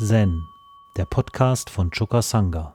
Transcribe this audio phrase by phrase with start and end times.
[0.00, 0.46] Zen,
[0.96, 2.72] der Podcast von Choka Sangha.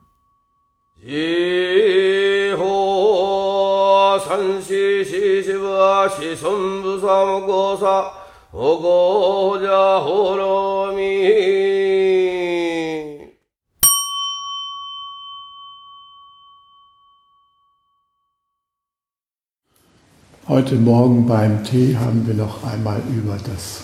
[20.49, 23.84] Heute Morgen beim Tee haben wir noch einmal über das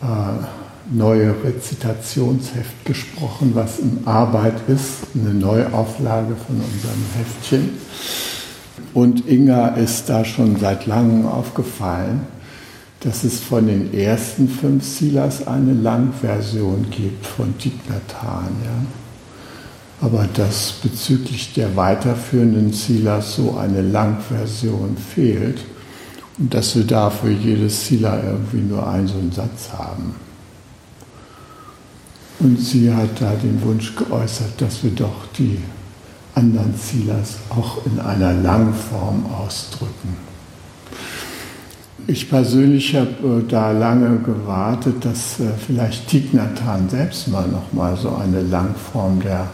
[0.00, 7.70] äh, neue Rezitationsheft gesprochen, was in Arbeit ist, eine Neuauflage von unserem Heftchen.
[8.92, 12.26] Und Inga ist da schon seit langem aufgefallen,
[13.00, 17.96] dass es von den ersten fünf Silas eine Langversion gibt von Thich Ja?
[20.00, 25.60] Aber dass bezüglich der weiterführenden Silas so eine Langversion fehlt
[26.38, 30.14] und dass wir dafür jedes Sila irgendwie nur einen so einen Satz haben.
[32.44, 35.58] Und sie hat da den Wunsch geäußert, dass wir doch die
[36.34, 40.18] anderen Silas auch in einer Langform ausdrücken.
[42.06, 48.14] Ich persönlich habe äh, da lange gewartet, dass äh, vielleicht Tignatan selbst mal nochmal so
[48.14, 49.48] eine Langform der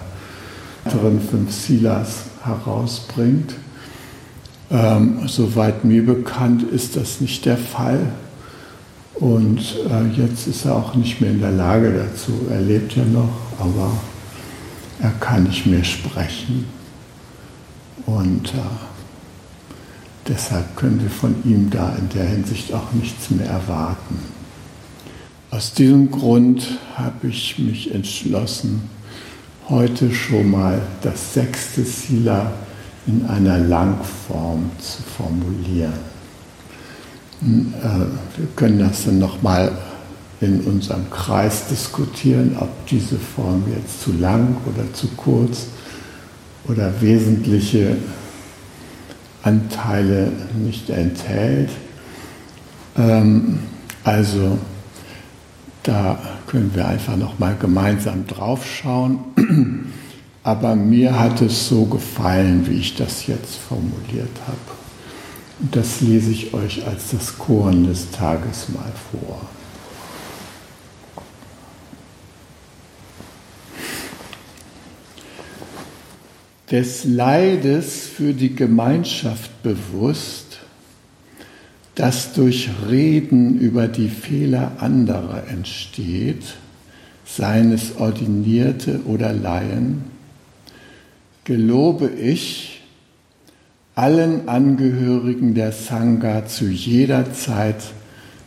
[0.82, 3.54] weiteren fünf Silas herausbringt.
[4.68, 8.00] Ähm, soweit mir bekannt ist das nicht der Fall.
[9.14, 12.32] Und äh, jetzt ist er auch nicht mehr in der Lage dazu.
[12.50, 13.92] Er lebt ja noch, aber
[15.00, 16.66] er kann nicht mehr sprechen.
[18.06, 18.58] Und äh,
[20.28, 24.18] deshalb können wir von ihm da in der Hinsicht auch nichts mehr erwarten.
[25.50, 28.88] Aus diesem Grund habe ich mich entschlossen,
[29.68, 32.52] heute schon mal das sechste Sila
[33.06, 36.09] in einer Langform zu formulieren.
[37.42, 39.72] Äh, wir können das dann nochmal
[40.40, 45.66] in unserem Kreis diskutieren, ob diese Form jetzt zu lang oder zu kurz
[46.66, 47.96] oder wesentliche
[49.42, 51.70] Anteile nicht enthält.
[52.96, 53.60] Ähm,
[54.04, 54.58] also
[55.82, 59.18] da können wir einfach nochmal gemeinsam draufschauen.
[60.42, 64.69] Aber mir hat es so gefallen, wie ich das jetzt formuliert habe.
[65.60, 69.42] Und das lese ich euch als das Koren des Tages mal vor.
[76.70, 80.60] Des Leides für die Gemeinschaft bewusst,
[81.96, 86.44] das durch Reden über die Fehler anderer entsteht,
[87.26, 90.04] seien es Ordinierte oder Laien,
[91.44, 92.69] gelobe ich,
[94.00, 97.82] allen Angehörigen der Sangha zu jeder Zeit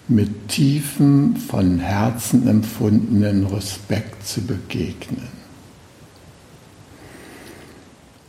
[0.08, 5.28] mit tiefem, von Herzen empfundenen Respekt zu begegnen.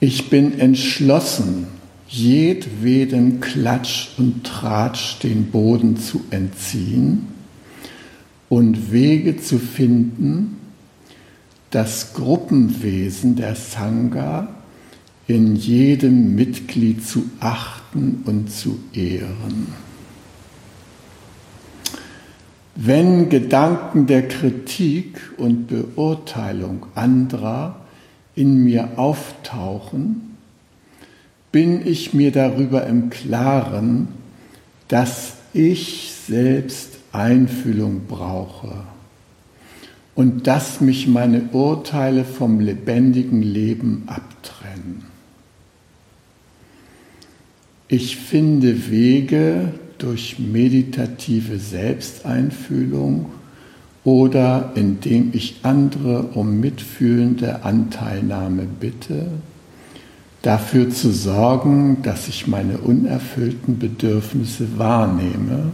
[0.01, 1.67] Ich bin entschlossen,
[2.09, 7.29] jedwedem Klatsch und Tratsch den Boden zu entziehen
[8.51, 10.59] und Wege zu finden,
[11.71, 14.49] das Gruppenwesen der Sangha
[15.27, 19.69] in jedem Mitglied zu achten und zu ehren.
[22.77, 27.81] Wenn Gedanken der Kritik und Beurteilung anderer
[28.35, 30.37] in mir auftauchen,
[31.53, 34.09] bin ich mir darüber im Klaren,
[34.89, 38.73] dass ich selbst Einfühlung brauche
[40.17, 45.14] und dass mich meine Urteile vom lebendigen Leben abtrennen.
[47.89, 53.27] Ich finde Wege durch meditative Selbsteinfühlung
[54.05, 59.27] oder indem ich andere um mitfühlende Anteilnahme bitte,
[60.43, 65.73] dafür zu sorgen, dass ich meine unerfüllten Bedürfnisse wahrnehme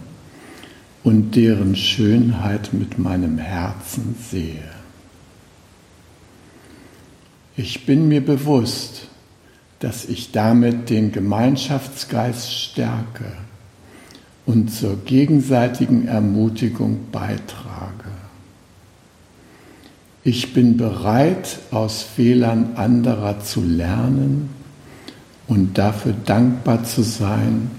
[1.03, 4.63] und deren Schönheit mit meinem Herzen sehe.
[7.56, 9.09] Ich bin mir bewusst,
[9.80, 13.32] dass ich damit den Gemeinschaftsgeist stärke
[14.47, 18.10] und zur gegenseitigen Ermutigung beitrage.
[20.22, 24.50] Ich bin bereit, aus Fehlern anderer zu lernen
[25.48, 27.71] und dafür dankbar zu sein,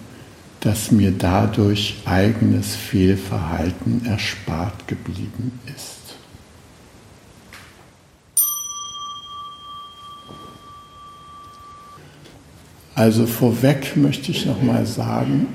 [0.61, 5.90] dass mir dadurch eigenes Fehlverhalten erspart geblieben ist.
[13.01, 15.47] Also vorweg möchte ich noch mal sagen,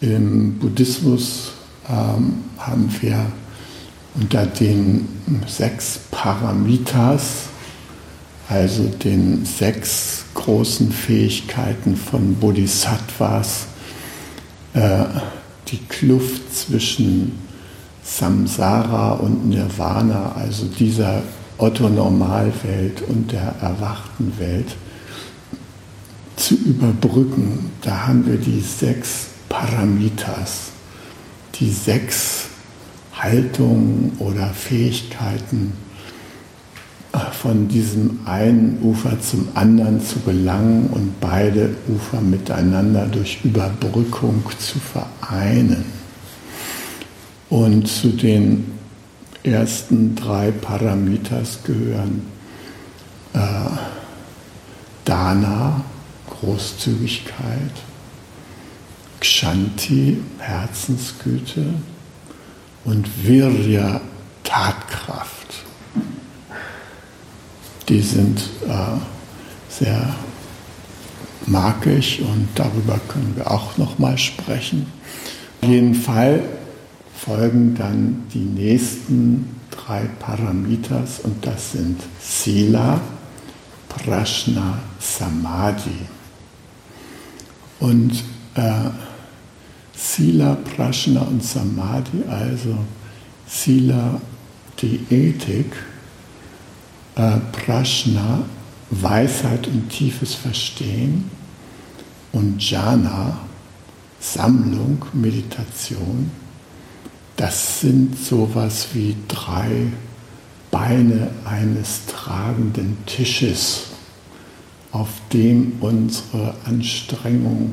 [0.00, 1.52] im Buddhismus
[1.86, 3.26] ähm, haben wir
[4.14, 5.06] unter den
[5.46, 7.48] sechs Paramitas,
[8.48, 13.66] also den sechs großen Fähigkeiten von Bodhisattvas,
[14.72, 15.04] äh,
[15.68, 17.38] die Kluft zwischen
[18.02, 21.22] Samsara und Nirvana, also dieser
[21.58, 24.74] Otto-Normalwelt und der erwachten Welt,
[26.42, 27.70] zu überbrücken.
[27.82, 30.70] Da haben wir die sechs Paramitas,
[31.54, 32.46] die sechs
[33.14, 35.72] Haltungen oder Fähigkeiten,
[37.32, 44.78] von diesem einen Ufer zum anderen zu gelangen und beide Ufer miteinander durch Überbrückung zu
[44.78, 45.84] vereinen.
[47.50, 48.72] Und zu den
[49.42, 52.22] ersten drei Paramitas gehören
[53.34, 53.38] äh,
[55.04, 55.84] Dana,
[56.42, 57.72] Großzügigkeit,
[59.20, 61.74] Kshanti, Herzensgüte
[62.84, 64.00] und Virya,
[64.44, 65.42] Tatkraft
[67.92, 68.98] die sind äh,
[69.68, 70.14] sehr
[71.46, 74.86] markig und darüber können wir auch noch mal sprechen.
[75.60, 76.42] Auf jeden Fall
[77.14, 83.00] folgen dann die nächsten drei Paramitas und das sind Sila,
[83.88, 86.06] Prashna, Samadhi.
[87.82, 88.22] Und
[88.54, 88.90] äh,
[89.92, 92.78] Sila, Prashna und Samadhi, also
[93.48, 94.20] Sila,
[94.80, 95.72] die Ethik,
[97.16, 98.44] äh, Prashna,
[98.90, 101.28] Weisheit und tiefes Verstehen
[102.30, 103.38] und Jhana,
[104.20, 106.30] Sammlung, Meditation,
[107.36, 109.88] das sind sowas wie drei
[110.70, 113.91] Beine eines tragenden Tisches,
[114.92, 117.72] auf dem unsere Anstrengung,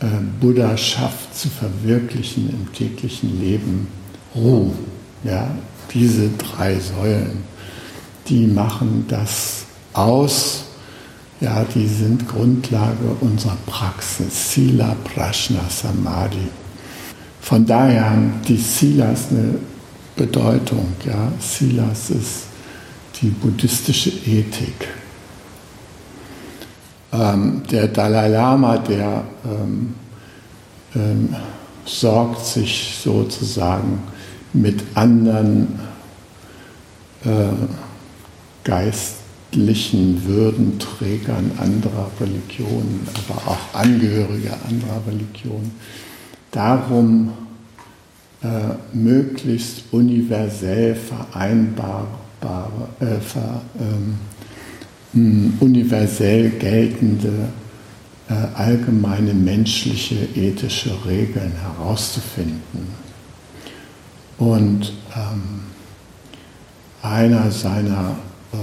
[0.00, 0.06] äh,
[0.40, 3.88] Buddhaschaft zu verwirklichen im täglichen Leben
[4.34, 4.72] ruhen.
[5.24, 5.50] Ja,
[5.92, 7.48] diese drei Säulen
[8.28, 10.64] die machen das aus.
[11.40, 14.52] Ja, die sind Grundlage unserer Praxis.
[14.52, 16.48] Sila, Prashna, Samadhi.
[17.40, 19.54] Von daher haben die Silas eine
[20.16, 20.92] Bedeutung.
[21.06, 21.32] Ja.
[21.38, 22.46] Silas ist
[23.22, 24.88] die buddhistische Ethik.
[27.12, 29.94] Ähm, der Dalai Lama, der ähm,
[30.94, 31.34] ähm,
[31.84, 34.02] sorgt sich sozusagen
[34.52, 35.78] mit anderen
[37.24, 37.28] äh,
[38.64, 45.72] geistlichen Würdenträgern anderer Religionen, aber auch Angehörige anderer Religionen,
[46.50, 47.32] darum
[48.42, 52.06] äh, möglichst universell vereinbare,
[53.00, 54.18] äh, ver, ähm,
[55.60, 57.48] universell geltende
[58.28, 62.88] äh, allgemeine menschliche ethische Regeln herauszufinden.
[64.38, 65.60] Und ähm,
[67.02, 68.16] einer seiner
[68.52, 68.56] äh,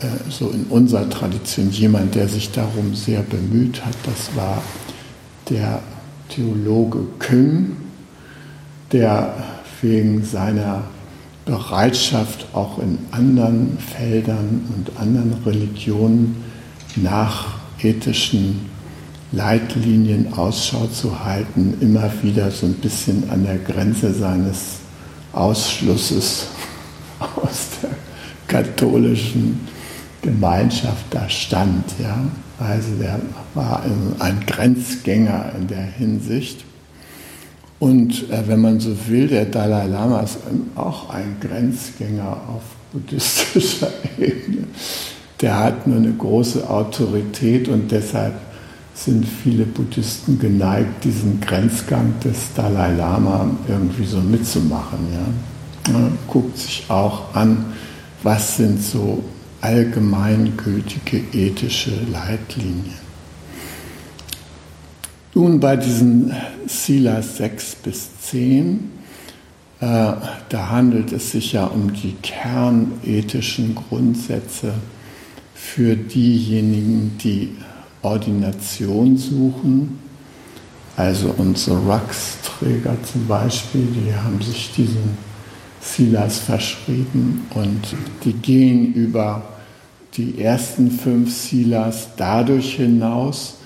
[0.00, 3.94] äh, so in unserer Tradition jemand, der sich darum sehr bemüht hat.
[4.04, 4.62] Das war
[5.50, 5.82] der
[6.28, 7.76] Theologe Küng,
[8.92, 9.34] der
[9.80, 10.84] wegen seiner
[11.44, 16.42] Bereitschaft auch in anderen Feldern und anderen Religionen
[16.96, 18.70] nach ethischen
[19.32, 24.78] Leitlinien Ausschau zu halten, immer wieder so ein bisschen an der Grenze seines
[25.32, 26.46] Ausschlusses
[27.18, 27.90] aus der
[28.46, 29.60] katholischen
[30.22, 31.84] Gemeinschaft da stand.
[32.00, 32.16] Ja?
[32.58, 33.20] Also der
[33.54, 33.82] war
[34.20, 36.64] ein Grenzgänger in der Hinsicht.
[37.78, 40.38] Und äh, wenn man so will, der Dalai Lama ist
[40.76, 42.62] auch ein Grenzgänger auf
[42.92, 44.64] buddhistischer Ebene.
[45.40, 48.34] Der hat nur eine große Autorität und deshalb
[48.94, 55.00] sind viele Buddhisten geneigt, diesen Grenzgang des Dalai Lama irgendwie so mitzumachen.
[55.12, 55.92] Ja?
[55.92, 57.64] Man guckt sich auch an,
[58.22, 59.22] was sind so
[59.60, 63.03] allgemeingültige ethische Leitlinien.
[65.36, 66.32] Nun bei diesen
[66.68, 68.88] Silas 6 bis 10,
[69.80, 70.12] äh,
[70.48, 74.74] da handelt es sich ja um die kernethischen Grundsätze
[75.52, 77.50] für diejenigen, die
[78.02, 79.98] Ordination suchen.
[80.96, 85.18] Also unsere Rux-Träger zum Beispiel, die haben sich diesen
[85.80, 87.80] Silas verschrieben und
[88.24, 89.42] die gehen über
[90.16, 93.56] die ersten fünf Silas dadurch hinaus,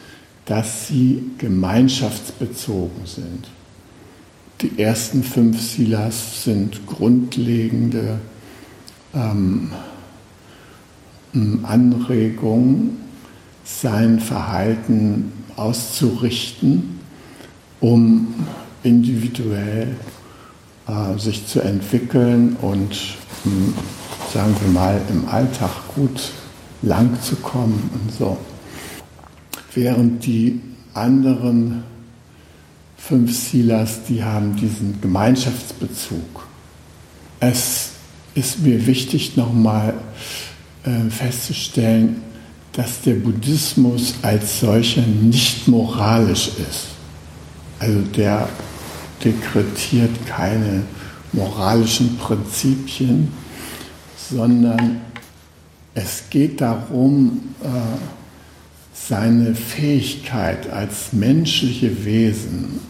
[0.49, 3.49] dass sie gemeinschaftsbezogen sind.
[4.63, 8.19] Die ersten fünf Silas sind grundlegende
[9.15, 9.71] ähm,
[11.63, 12.97] Anregungen
[13.63, 16.99] sein Verhalten auszurichten,
[17.81, 18.35] um
[18.83, 19.97] individuell
[20.89, 22.97] äh, sich zu entwickeln und,
[24.33, 26.33] sagen wir mal, im Alltag gut
[26.81, 28.39] lang zu kommen und so.
[29.75, 30.61] Während die
[30.95, 31.85] anderen
[32.97, 36.47] fünf Silas, die haben diesen Gemeinschaftsbezug.
[37.41, 37.91] Es
[38.35, 39.95] ist mir wichtig, nochmal
[40.85, 42.23] äh, festzustellen,
[42.73, 46.89] dass der Buddhismus als solcher nicht moralisch ist.
[47.79, 48.49] Also der
[49.25, 50.83] dekretiert keine
[51.33, 53.33] moralischen Prinzipien,
[54.31, 55.01] sondern
[55.95, 57.69] es geht darum, äh,
[59.07, 62.81] seine Fähigkeit als menschliche Wesen,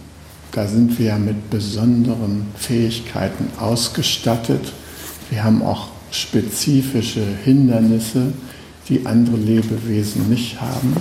[0.52, 4.72] da sind wir ja mit besonderen Fähigkeiten ausgestattet.
[5.30, 8.32] Wir haben auch spezifische Hindernisse,
[8.88, 10.96] die andere Lebewesen nicht haben.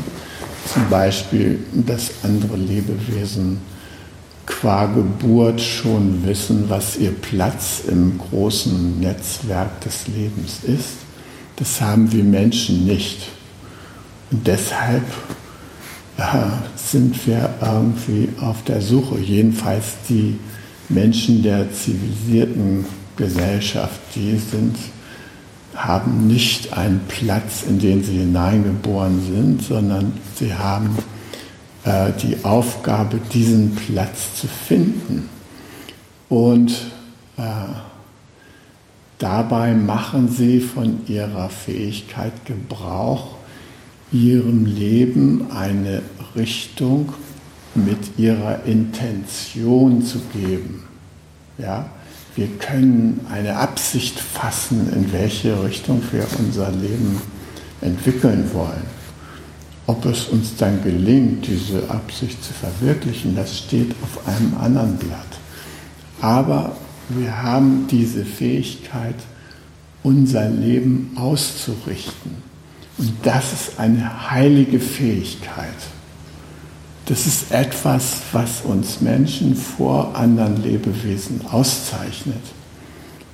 [0.71, 3.59] Zum Beispiel, dass andere Lebewesen
[4.45, 10.97] qua Geburt schon wissen, was ihr Platz im großen Netzwerk des Lebens ist.
[11.55, 13.29] Das haben wir Menschen nicht.
[14.31, 15.03] Und deshalb
[16.17, 16.24] äh,
[16.75, 20.38] sind wir irgendwie auf der Suche, jedenfalls die
[20.89, 24.75] Menschen der zivilisierten Gesellschaft, die sind,
[25.75, 30.98] haben nicht einen Platz, in den sie hineingeboren sind, sondern sie haben
[31.84, 35.29] äh, die Aufgabe, diesen Platz zu finden.
[36.29, 36.72] Und
[37.38, 37.41] äh,
[39.17, 43.37] dabei machen sie von ihrer Fähigkeit Gebrauch,
[44.11, 46.01] ihrem Leben eine
[46.35, 47.13] Richtung
[47.75, 50.83] mit ihrer Intention zu geben.
[51.57, 51.89] Ja?
[52.35, 57.21] Wir können eine Absicht fassen, in welche Richtung wir unser Leben
[57.81, 58.97] entwickeln wollen.
[59.87, 65.39] Ob es uns dann gelingt, diese Absicht zu verwirklichen, das steht auf einem anderen Blatt.
[66.21, 66.75] Aber
[67.09, 69.15] wir haben diese Fähigkeit,
[70.03, 72.47] unser Leben auszurichten.
[72.98, 75.68] Und das ist eine heilige Fähigkeit.
[77.06, 82.42] Das ist etwas, was uns Menschen vor anderen Lebewesen auszeichnet.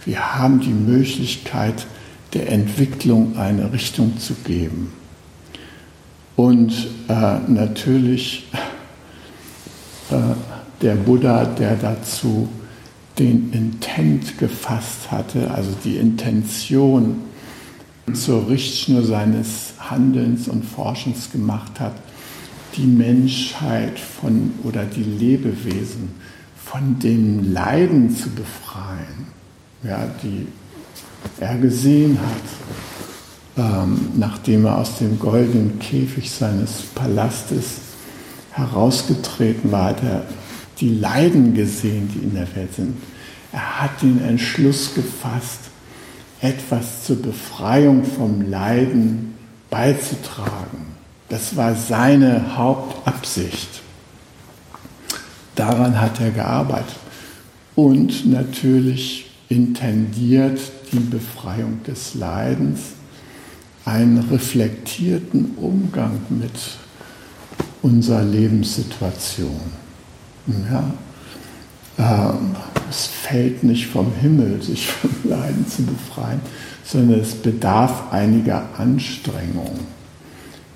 [0.05, 1.88] Wir haben die Möglichkeit,
[2.34, 4.93] der Entwicklung eine Richtung zu geben.
[6.36, 6.72] Und
[7.08, 8.50] äh, natürlich
[10.12, 10.15] äh,
[10.82, 12.50] der Buddha, der dazu
[13.20, 17.22] den Intent gefasst hatte, also die Intention,
[18.12, 21.93] zur Richtschnur seines Handelns und Forschens gemacht hat,
[22.75, 26.10] die Menschheit von oder die Lebewesen
[26.63, 29.27] von dem Leiden zu befreien,
[29.83, 30.48] ja, die
[31.39, 37.75] er gesehen hat, ähm, nachdem er aus dem goldenen Käfig seines Palastes
[38.51, 40.25] herausgetreten war, hat er
[40.79, 42.98] die Leiden gesehen, die in der Welt sind.
[43.51, 45.60] Er hat den Entschluss gefasst,
[46.43, 49.33] etwas zur Befreiung vom Leiden
[49.69, 50.93] beizutragen.
[51.29, 53.81] Das war seine Hauptabsicht.
[55.55, 56.97] Daran hat er gearbeitet
[57.75, 60.59] und natürlich intendiert
[60.91, 62.81] die Befreiung des Leidens,
[63.85, 66.51] einen reflektierten Umgang mit
[67.81, 69.62] unserer Lebenssituation.
[70.69, 70.83] Ja,
[71.97, 76.41] es fällt nicht vom Himmel, sich vom Leiden zu befreien,
[76.83, 79.79] sondern es bedarf einiger Anstrengung.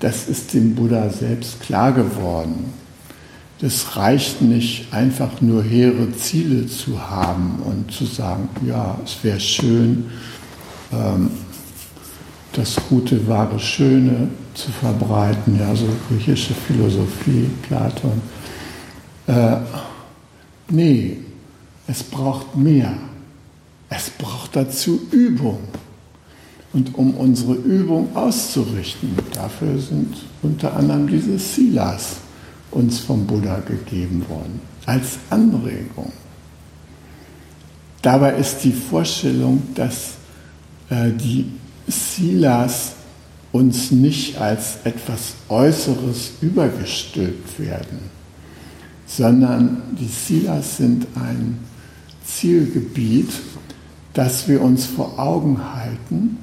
[0.00, 2.72] Das ist dem Buddha selbst klar geworden.
[3.60, 9.40] Das reicht nicht, einfach nur hehre Ziele zu haben und zu sagen, ja, es wäre
[9.40, 10.04] schön,
[10.92, 11.30] ähm,
[12.52, 18.22] das Gute, Wahre, Schöne zu verbreiten, ja, so griechische Philosophie, Platon.
[20.70, 21.18] Nee,
[21.86, 22.94] es braucht mehr.
[23.88, 25.60] Es braucht dazu Übung.
[26.72, 32.16] Und um unsere Übung auszurichten, dafür sind unter anderem diese Silas
[32.70, 36.12] uns vom Buddha gegeben worden, als Anregung.
[38.02, 40.12] Dabei ist die Vorstellung, dass
[40.90, 41.46] äh, die
[41.86, 42.92] Silas
[43.50, 48.10] uns nicht als etwas Äußeres übergestülpt werden,
[49.08, 51.58] sondern die Silas sind ein
[52.24, 53.30] Zielgebiet,
[54.12, 56.36] das wir uns vor Augen halten,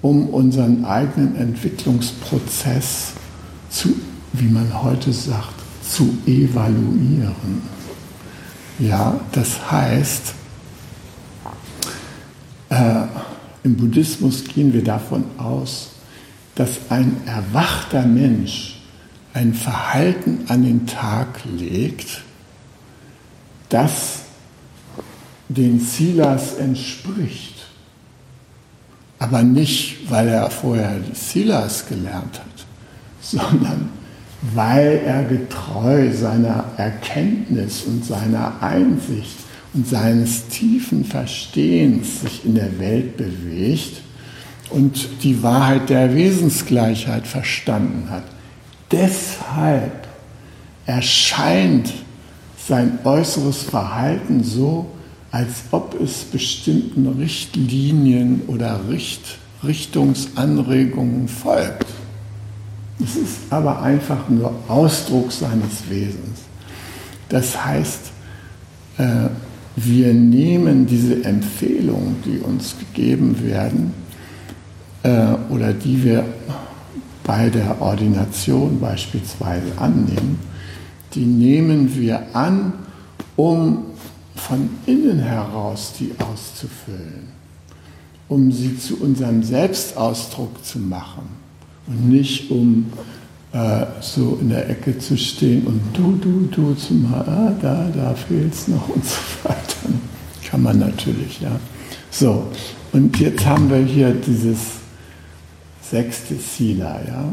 [0.00, 3.12] um unseren eigenen Entwicklungsprozess
[3.68, 3.94] zu,
[4.32, 5.54] wie man heute sagt,
[5.86, 7.62] zu evaluieren.
[8.78, 10.34] Ja, das heißt,
[12.70, 13.02] äh,
[13.62, 15.90] im Buddhismus gehen wir davon aus,
[16.54, 18.79] dass ein erwachter Mensch
[19.32, 22.22] ein Verhalten an den Tag legt,
[23.68, 24.22] das
[25.48, 27.66] den Silas entspricht.
[29.18, 32.66] Aber nicht, weil er vorher Silas gelernt hat,
[33.20, 33.90] sondern
[34.54, 39.36] weil er getreu seiner Erkenntnis und seiner Einsicht
[39.74, 44.00] und seines tiefen Verstehens sich in der Welt bewegt
[44.70, 48.24] und die Wahrheit der Wesensgleichheit verstanden hat.
[48.90, 50.08] Deshalb
[50.86, 51.92] erscheint
[52.58, 54.86] sein äußeres Verhalten so,
[55.30, 61.86] als ob es bestimmten Richtlinien oder Richt Richtungsanregungen folgt.
[63.02, 66.40] Es ist aber einfach nur Ausdruck seines Wesens.
[67.28, 68.10] Das heißt,
[68.98, 69.28] äh,
[69.76, 73.92] wir nehmen diese Empfehlungen, die uns gegeben werden
[75.02, 76.24] äh, oder die wir
[77.30, 80.40] bei der Ordination beispielsweise annehmen,
[81.14, 82.72] die nehmen wir an,
[83.36, 83.84] um
[84.34, 87.28] von innen heraus die auszufüllen,
[88.26, 91.22] um sie zu unserem Selbstausdruck zu machen
[91.86, 92.86] und nicht um
[93.52, 97.86] äh, so in der Ecke zu stehen und du, du, du zu machen, ah, da,
[97.94, 99.94] da fehlt es noch und so weiter.
[100.50, 101.60] Kann man natürlich, ja.
[102.10, 102.48] So,
[102.92, 104.79] und jetzt haben wir hier dieses
[105.90, 107.24] sechste Sila, ja.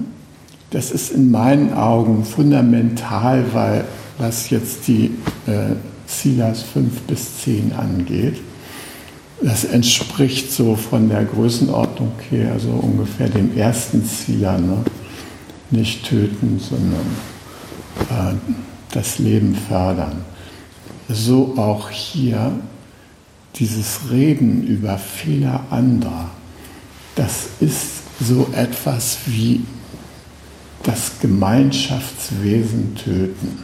[0.71, 3.85] Das ist in meinen Augen fundamental, weil
[4.17, 5.11] was jetzt die
[5.45, 8.37] äh, Silas 5 bis 10 angeht.
[9.41, 14.57] Das entspricht so von der Größenordnung her, also ungefähr dem ersten Zieler.
[14.57, 14.77] Ne?
[15.69, 17.05] Nicht töten, sondern
[18.09, 18.35] äh,
[18.91, 20.25] das Leben fördern.
[21.07, 22.51] So auch hier
[23.55, 26.31] dieses Reden über Fehler anderer.
[27.15, 29.63] Das ist so etwas wie
[30.83, 33.63] das Gemeinschaftswesen töten.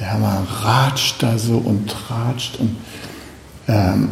[0.00, 2.76] Ja, man ratscht da so und tratscht und
[3.66, 4.10] ähm,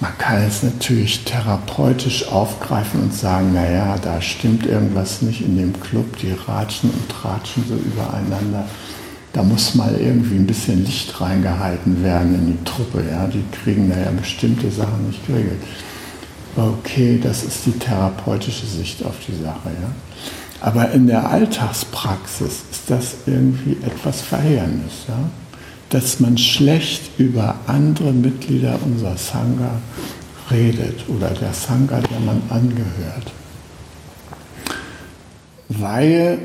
[0.00, 5.78] man kann es natürlich therapeutisch aufgreifen und sagen, naja, da stimmt irgendwas nicht in dem
[5.78, 8.64] Club, die ratschen und tratschen so übereinander.
[9.32, 13.04] Da muss mal irgendwie ein bisschen Licht reingehalten werden in die Truppe.
[13.08, 13.26] Ja?
[13.26, 15.62] Die kriegen da ja bestimmte Sachen nicht geregelt.
[16.56, 19.70] Okay, das ist die therapeutische Sicht auf die Sache.
[19.70, 19.92] Ja?
[20.60, 25.06] Aber in der Alltagspraxis ist das irgendwie etwas Verheerendes.
[25.08, 25.30] Ja?
[25.90, 29.80] dass man schlecht über andere Mitglieder unserer Sangha
[30.50, 33.32] redet oder der Sangha, der man angehört.
[35.68, 36.38] Weil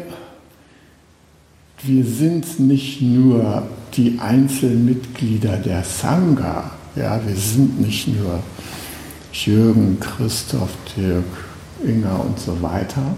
[1.84, 8.42] wir sind nicht nur die Einzelmitglieder der Sangha, ja, wir sind nicht nur
[9.36, 11.26] Jürgen, Christoph, Dirk,
[11.84, 13.16] Inga und so weiter,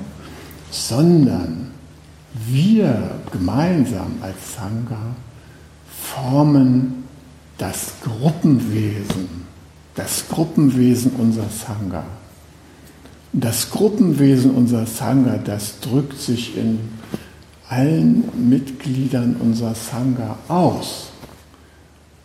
[0.72, 1.72] sondern
[2.48, 5.16] wir gemeinsam als Sangha
[5.88, 7.04] formen
[7.58, 9.46] das Gruppenwesen,
[9.96, 12.04] das Gruppenwesen unserer Sangha.
[13.34, 16.80] Das Gruppenwesen unserer Sangha, das drückt sich in
[17.70, 21.12] allen Mitgliedern unserer Sangha aus.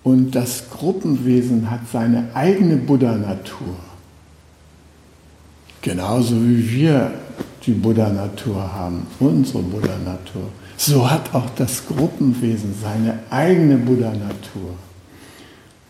[0.04, 3.76] Und das Gruppenwesen hat seine eigene Buddha-Natur.
[5.80, 7.12] Genauso wie wir
[7.66, 10.48] die Buddha-Natur haben, unsere Buddha-Natur.
[10.76, 14.74] So hat auch das Gruppenwesen seine eigene Buddha-Natur.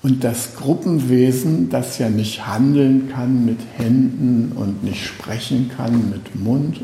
[0.02, 6.34] Und das Gruppenwesen, das ja nicht handeln kann mit Händen und nicht sprechen kann mit
[6.34, 6.80] Mund,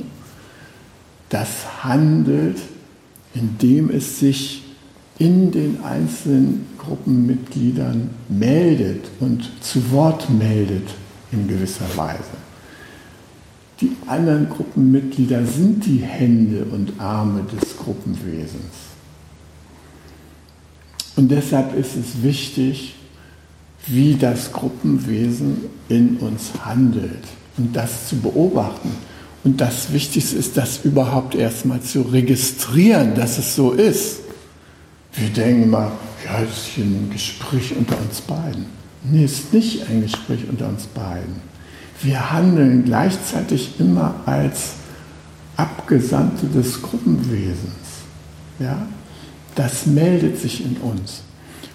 [1.28, 2.58] das handelt,
[3.34, 4.62] indem es sich
[5.18, 10.88] in den einzelnen Gruppenmitgliedern meldet und zu Wort meldet
[11.30, 12.38] in gewisser Weise.
[13.80, 18.74] Die anderen Gruppenmitglieder sind die Hände und Arme des Gruppenwesens.
[21.16, 22.94] Und deshalb ist es wichtig,
[23.86, 27.24] wie das Gruppenwesen in uns handelt
[27.56, 28.90] und das zu beobachten.
[29.44, 34.20] Und das Wichtigste ist, das überhaupt erstmal zu registrieren, dass es so ist.
[35.12, 35.92] Wir denken immer,
[36.24, 38.66] ja, das ist hier ein Gespräch unter uns beiden.
[39.04, 41.48] Nee, es ist nicht ein Gespräch unter uns beiden
[42.02, 44.74] wir handeln gleichzeitig immer als
[45.56, 47.74] Abgesandte des Gruppenwesens.
[48.58, 48.86] Ja?
[49.54, 51.22] Das meldet sich in uns.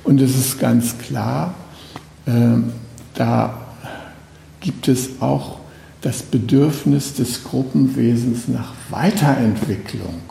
[0.04, 1.54] Und es ist ganz klar,
[2.26, 2.58] äh,
[3.14, 3.58] da
[4.62, 5.60] gibt es auch
[6.02, 10.22] das Bedürfnis des Gruppenwesens nach Weiterentwicklung.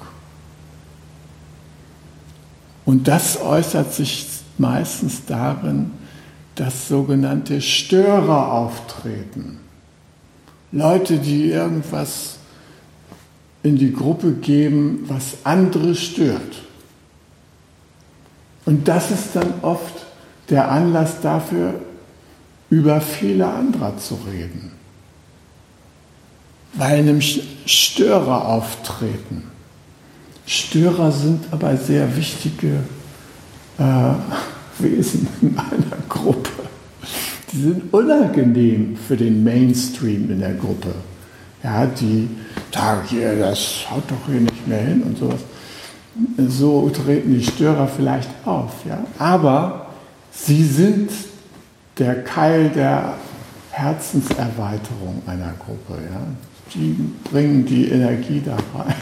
[2.84, 4.26] Und das äußert sich
[4.58, 5.92] meistens darin,
[6.54, 9.60] dass sogenannte Störer auftreten.
[10.72, 12.38] Leute, die irgendwas
[13.62, 16.62] in die Gruppe geben, was andere stört.
[18.64, 20.06] Und das ist dann oft
[20.48, 21.74] der Anlass dafür,
[22.70, 24.72] über Fehler anderer zu reden.
[26.74, 29.51] Weil einem Störer auftreten.
[30.52, 32.80] Störer sind aber sehr wichtige
[33.78, 33.82] äh,
[34.78, 36.50] Wesen in einer Gruppe.
[37.50, 40.92] Die sind unangenehm für den Mainstream in der Gruppe.
[41.62, 42.28] Ja, die
[42.70, 45.40] sagen das haut doch hier nicht mehr hin und sowas.
[46.48, 48.72] So treten die Störer vielleicht auf.
[48.86, 49.02] Ja?
[49.18, 49.86] Aber
[50.32, 51.10] sie sind
[51.96, 53.14] der Keil der
[53.70, 56.02] Herzenserweiterung einer Gruppe.
[56.02, 56.20] Ja?
[56.74, 56.94] Die
[57.30, 58.94] bringen die Energie da rein,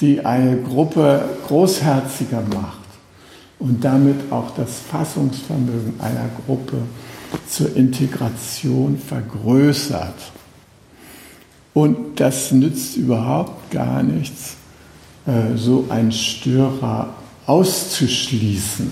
[0.00, 2.78] die eine Gruppe großherziger macht
[3.58, 6.78] und damit auch das Fassungsvermögen einer Gruppe
[7.48, 10.14] zur Integration vergrößert.
[11.74, 14.56] Und das nützt überhaupt gar nichts,
[15.26, 17.14] äh, so einen Störer
[17.46, 18.90] auszuschließen.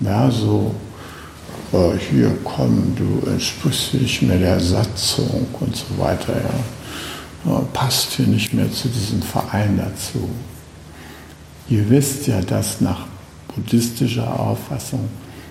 [0.00, 0.74] Ja, so,
[1.72, 6.34] äh, hier komm, du entsprichst nicht mehr der Satzung und so weiter.
[6.34, 6.77] Ja.
[7.72, 10.28] Passt hier nicht mehr zu diesem Verein dazu.
[11.68, 13.06] Ihr wisst ja, dass nach
[13.54, 15.08] buddhistischer Auffassung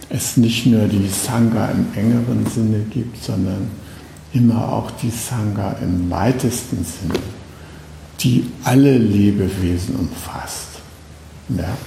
[0.09, 3.69] es nicht nur die Sangha im engeren Sinne gibt, sondern
[4.33, 7.19] immer auch die Sangha im weitesten Sinne,
[8.19, 10.67] die alle Lebewesen umfasst.
[11.49, 11.77] Ja?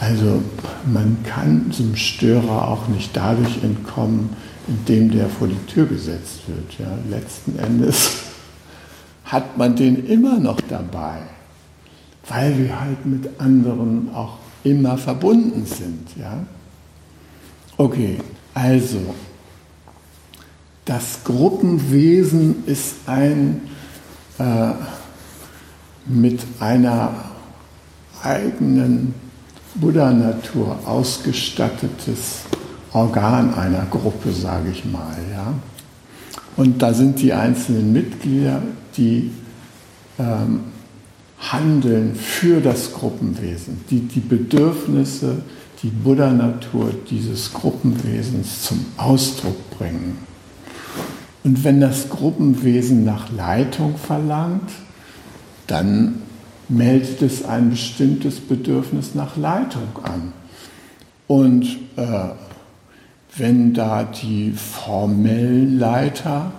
[0.00, 0.42] Also
[0.86, 4.30] man kann zum Störer auch nicht dadurch entkommen,
[4.68, 6.78] indem der vor die Tür gesetzt wird.
[6.78, 6.98] Ja?
[7.10, 8.10] Letzten Endes
[9.26, 11.18] hat man den immer noch dabei,
[12.28, 16.16] weil wir halt mit anderen auch immer verbunden sind.
[16.16, 16.44] Ja?
[17.76, 18.18] Okay,
[18.54, 19.14] also
[20.84, 23.62] das Gruppenwesen ist ein
[24.38, 24.72] äh,
[26.06, 27.12] mit einer
[28.22, 29.14] eigenen
[29.74, 32.42] Buddha-Natur ausgestattetes
[32.92, 35.16] Organ einer Gruppe, sage ich mal.
[35.30, 35.52] Ja?
[36.56, 38.62] Und da sind die einzelnen Mitglieder,
[38.96, 39.30] die
[40.18, 40.60] ähm,
[41.38, 45.42] handeln für das Gruppenwesen, die die Bedürfnisse,
[45.82, 50.18] die Buddha-Natur dieses Gruppenwesens zum Ausdruck bringen.
[51.44, 54.70] Und wenn das Gruppenwesen nach Leitung verlangt,
[55.66, 56.22] dann
[56.68, 60.32] meldet es ein bestimmtes Bedürfnis nach Leitung an.
[61.28, 61.64] Und
[61.96, 62.30] äh,
[63.36, 66.52] wenn da die formellen Leiter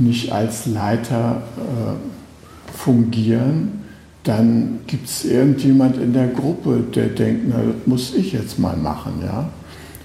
[0.00, 3.80] nicht als Leiter äh, fungieren,
[4.24, 8.76] dann gibt es irgendjemand in der Gruppe, der denkt, na, das muss ich jetzt mal
[8.76, 9.48] machen, ja,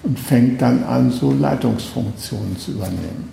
[0.03, 3.29] und fängt dann an, so Leitungsfunktionen zu übernehmen.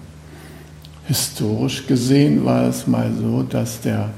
[1.06, 4.10] Historisch gesehen war es mal so, dass der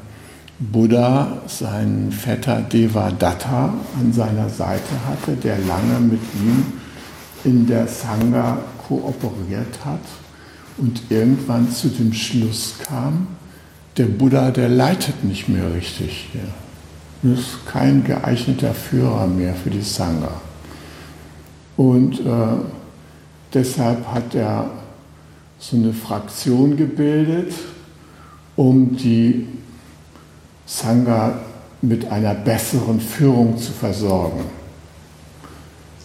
[0.58, 6.64] Buddha seinen Vetter Devadatta an seiner Seite hatte, der lange mit ihm
[7.44, 10.00] in der Sangha kooperiert hat
[10.78, 13.28] und irgendwann zu dem Schluss kam,
[13.96, 16.42] der Buddha, der leitet nicht mehr richtig hier.
[17.22, 20.40] Er ist kein geeigneter Führer mehr für die Sangha.
[21.76, 22.56] Und äh,
[23.52, 24.70] deshalb hat er
[25.58, 27.52] so eine Fraktion gebildet,
[28.56, 29.46] um die
[30.66, 31.38] Sangha
[31.82, 34.44] mit einer besseren Führung zu versorgen.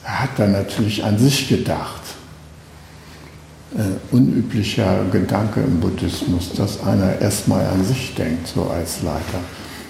[0.03, 1.98] Er hat dann natürlich an sich gedacht.
[3.77, 9.41] Äh, unüblicher Gedanke im Buddhismus, dass einer erstmal an sich denkt, so als Leiter.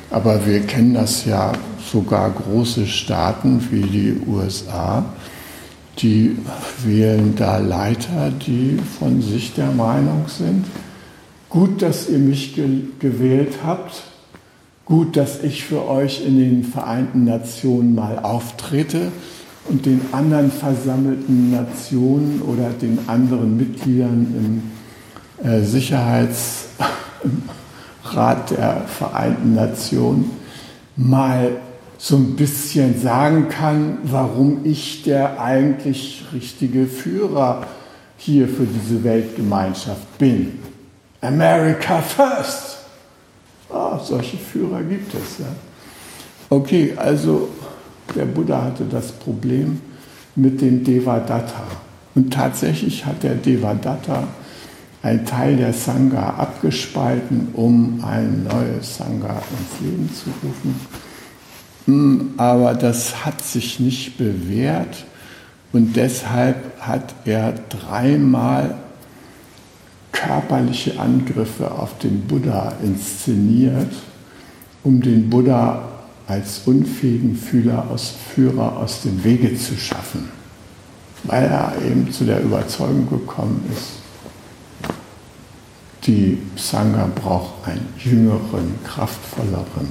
[0.10, 1.54] Aber wir kennen das ja
[1.90, 5.06] sogar große Staaten wie die USA,
[6.00, 6.36] die
[6.84, 10.66] wählen da Leiter, die von sich der Meinung sind,
[11.48, 14.04] gut, dass ihr mich ge gewählt habt,
[14.84, 19.14] gut, dass ich für euch in den Vereinten Nationen mal auftrete
[19.68, 24.62] und den anderen versammelten Nationen oder den anderen Mitgliedern
[25.42, 26.70] im äh, Sicherheitsrat
[28.52, 30.32] der Vereinten Nationen
[30.96, 31.52] mal
[31.98, 37.68] so ein bisschen sagen kann, warum ich der eigentlich richtige Führer
[38.18, 40.60] hier für diese Weltgemeinschaft bin.
[41.22, 42.78] America first!
[43.70, 45.40] Ah, solche Führer gibt es.
[45.40, 45.46] Ja.
[46.50, 47.50] Okay, also
[48.16, 49.82] der Buddha hatte das Problem
[50.36, 51.64] mit dem Devadatta.
[52.16, 54.28] Und tatsächlich hat der Devadatta
[55.02, 60.76] einen Teil der Sangha abgespalten, um ein neues Sangha ins Leben zu rufen.
[61.86, 65.06] Hm, aber das hat sich nicht bewährt
[65.72, 68.76] und deshalb hat er dreimal
[70.12, 73.94] körperliche Angriffe auf den Buddha inszeniert,
[74.84, 75.89] um den Buddha
[76.30, 80.30] als unfähigen Führer aus, Führer aus dem Wege zu schaffen,
[81.24, 84.00] weil er eben zu der Überzeugung gekommen ist,
[86.06, 89.90] die Sangha braucht einen jüngeren, kraftvolleren,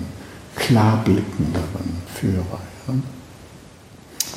[0.55, 2.61] klarblickenderen Führer.
[2.87, 2.95] Ja?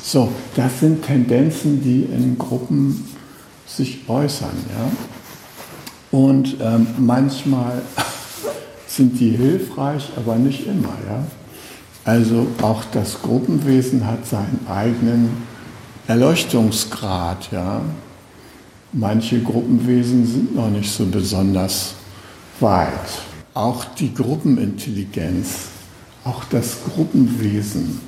[0.02, 3.08] So, das sind Tendenzen, die in Gruppen
[3.64, 4.56] sich äußern.
[4.76, 6.18] Ja?
[6.18, 7.80] Und ähm, manchmal
[8.88, 10.96] sind die hilfreich, aber nicht immer.
[11.08, 11.24] Ja?
[12.04, 15.30] Also auch das Gruppenwesen hat seinen eigenen
[16.08, 17.52] Erleuchtungsgrad.
[17.52, 17.82] Ja?
[18.92, 21.94] Manche Gruppenwesen sind noch nicht so besonders
[22.58, 22.88] weit.
[23.54, 25.68] Auch die Gruppenintelligenz,
[26.24, 28.00] auch das Gruppenwesen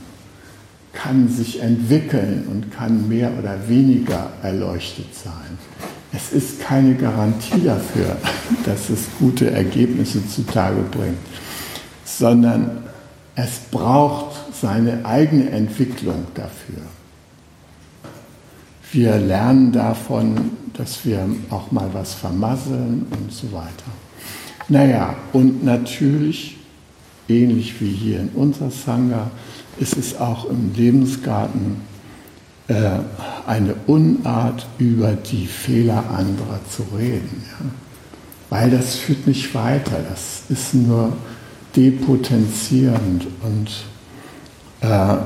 [0.92, 5.58] kann sich entwickeln und kann mehr oder weniger erleuchtet sein.
[6.12, 8.16] Es ist keine Garantie dafür,
[8.64, 11.18] dass es gute Ergebnisse zutage bringt,
[12.04, 12.84] sondern
[13.36, 16.82] es braucht seine eigene Entwicklung dafür.
[18.92, 23.90] Wir lernen davon, dass wir auch mal was vermasseln und so weiter.
[24.68, 26.56] Naja, und natürlich,
[27.28, 29.30] ähnlich wie hier in unserer Sangha,
[29.78, 31.80] ist es auch im Lebensgarten
[32.68, 32.74] äh,
[33.46, 37.44] eine Unart, über die Fehler anderer zu reden.
[37.50, 37.66] Ja?
[38.50, 41.12] Weil das führt nicht weiter, das ist nur
[41.76, 43.68] depotenzierend und
[44.80, 45.16] äh,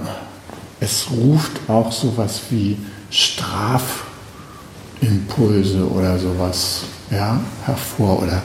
[0.80, 2.76] es ruft auch sowas wie
[3.10, 8.42] Strafimpulse oder sowas ja, hervor oder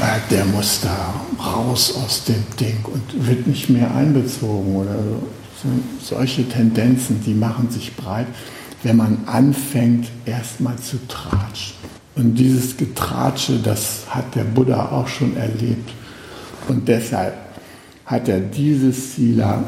[0.00, 5.22] äh, der muss da raus aus dem Ding und wird nicht mehr einbezogen oder so.
[6.02, 8.26] Solche Tendenzen, die machen sich breit,
[8.82, 11.76] wenn man anfängt, erstmal zu tratschen.
[12.14, 15.90] Und dieses Getratsche, das hat der Buddha auch schon erlebt.
[16.68, 17.34] Und deshalb
[18.04, 19.64] hat er dieses Sila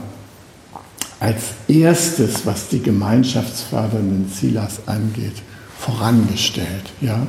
[1.21, 5.43] als erstes, was die gemeinschaftsfördernden Silas angeht,
[5.79, 6.93] vorangestellt.
[7.01, 7.27] Ja?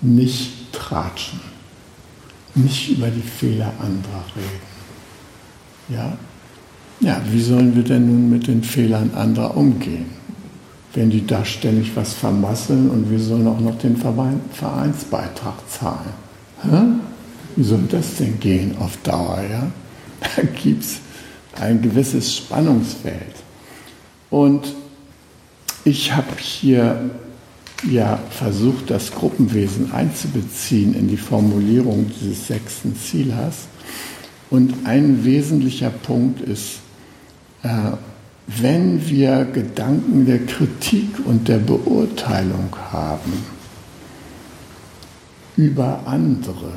[0.00, 1.40] Nicht tratschen
[2.54, 4.74] nicht über die Fehler anderer reden.
[5.88, 6.16] Ja?
[7.00, 10.06] Ja, wie sollen wir denn nun mit den Fehlern anderer umgehen?
[10.94, 16.14] Wenn die da ständig was vermasseln und wir sollen auch noch den Vereinsbeitrag zahlen.
[16.62, 16.82] Hä?
[17.56, 19.42] Wie soll das denn gehen auf Dauer?
[19.50, 19.70] Ja?
[20.36, 20.98] Da gibt es
[21.60, 23.34] ein gewisses Spannungsfeld.
[24.30, 24.74] Und
[25.84, 27.10] ich habe hier
[27.88, 33.68] ja versucht, das Gruppenwesen einzubeziehen in die Formulierung dieses sechsten Zieles.
[34.50, 36.80] Und ein wesentlicher Punkt ist,
[37.62, 37.68] äh,
[38.46, 43.32] wenn wir Gedanken der Kritik und der Beurteilung haben
[45.56, 46.72] über andere,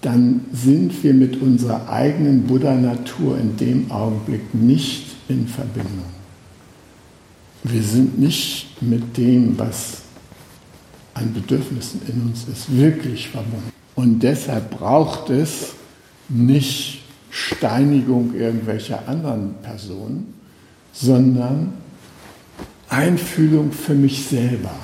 [0.00, 6.04] dann sind wir mit unserer eigenen Buddha-Natur in dem Augenblick nicht in Verbindung.
[7.62, 9.98] Wir sind nicht mit dem, was
[11.12, 13.70] an Bedürfnissen in uns ist, wirklich verbunden.
[13.94, 15.74] Und deshalb braucht es
[16.30, 20.32] nicht Steinigung irgendwelcher anderen Personen,
[20.92, 21.74] sondern
[22.88, 24.74] Einfühlung für mich selber.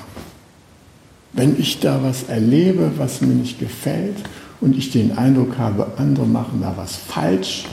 [1.33, 4.17] Wenn ich da was erlebe, was mir nicht gefällt
[4.61, 7.65] und ich den Eindruck habe, andere machen da was falsch,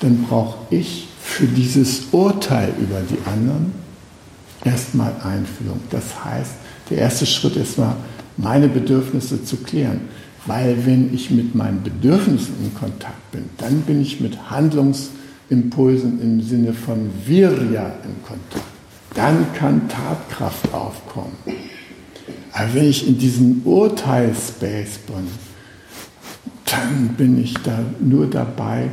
[0.00, 3.72] dann brauche ich für dieses Urteil über die anderen
[4.64, 5.80] erstmal Einfühlung.
[5.90, 6.52] Das heißt,
[6.90, 7.96] der erste Schritt ist mal,
[8.36, 10.00] meine Bedürfnisse zu klären.
[10.46, 16.42] Weil wenn ich mit meinen Bedürfnissen in Kontakt bin, dann bin ich mit Handlungsimpulsen im
[16.42, 18.64] Sinne von Virya in Kontakt.
[19.14, 21.32] Dann kann Tatkraft aufkommen.
[22.52, 25.28] Aber wenn ich in diesem Urteilspace bin,
[26.66, 28.90] dann bin ich da nur dabei,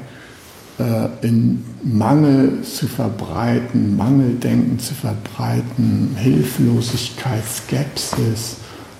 [0.80, 8.58] äh, in Mangel zu verbreiten, Mangeldenken zu verbreiten, Hilflosigkeit, Skepsis,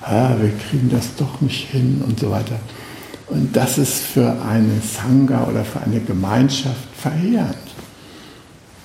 [0.10, 2.60] ja, wir kriegen das doch nicht hin und so weiter.
[3.28, 7.56] Und das ist für eine Sangha oder für eine Gemeinschaft verheerend.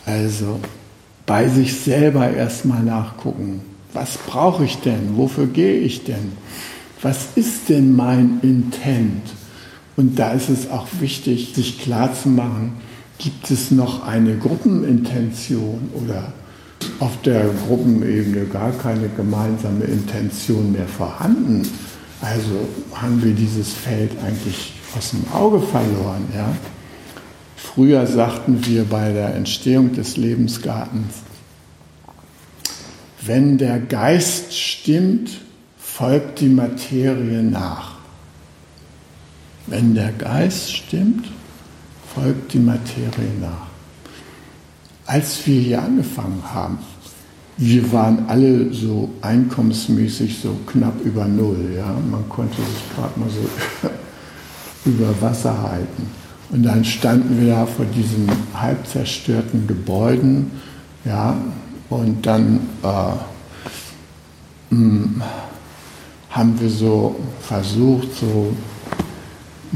[0.04, 0.60] Also
[1.24, 6.32] bei sich selber erstmal nachgucken, was brauche ich denn, wofür gehe ich denn,
[7.02, 9.22] was ist denn mein Intent?
[9.96, 12.72] Und da ist es auch wichtig, sich klarzumachen,
[13.18, 16.32] gibt es noch eine Gruppenintention oder
[17.00, 21.66] auf der Gruppenebene gar keine gemeinsame Intention mehr vorhanden.
[22.20, 26.26] Also haben wir dieses Feld eigentlich aus dem Auge verloren.
[26.34, 26.54] Ja?
[27.56, 31.14] Früher sagten wir bei der Entstehung des Lebensgartens,
[33.22, 35.40] wenn der Geist stimmt,
[35.76, 37.95] folgt die Materie nach.
[39.66, 41.26] Wenn der Geist stimmt,
[42.14, 43.66] folgt die Materie nach.
[45.06, 46.78] Als wir hier angefangen haben,
[47.58, 51.72] wir waren alle so einkommensmäßig so knapp über Null.
[51.76, 51.94] Ja?
[52.10, 53.88] Man konnte sich gerade mal so
[54.90, 56.10] über Wasser halten.
[56.50, 60.50] Und dann standen wir da vor diesen halb zerstörten Gebäuden.
[61.04, 61.36] Ja?
[61.88, 62.86] Und dann äh,
[64.70, 65.22] mh, hm,
[66.30, 68.54] haben wir so versucht, so,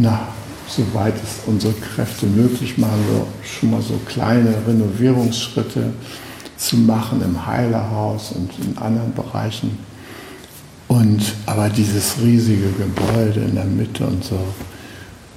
[0.00, 0.28] na,
[0.68, 5.92] soweit es unsere Kräfte möglich machen, so, schon mal so kleine Renovierungsschritte
[6.56, 9.78] zu machen im Heilerhaus und in anderen Bereichen.
[10.88, 14.38] Und aber dieses riesige Gebäude in der Mitte und so,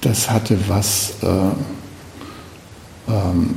[0.00, 3.56] das hatte was, äh, ähm,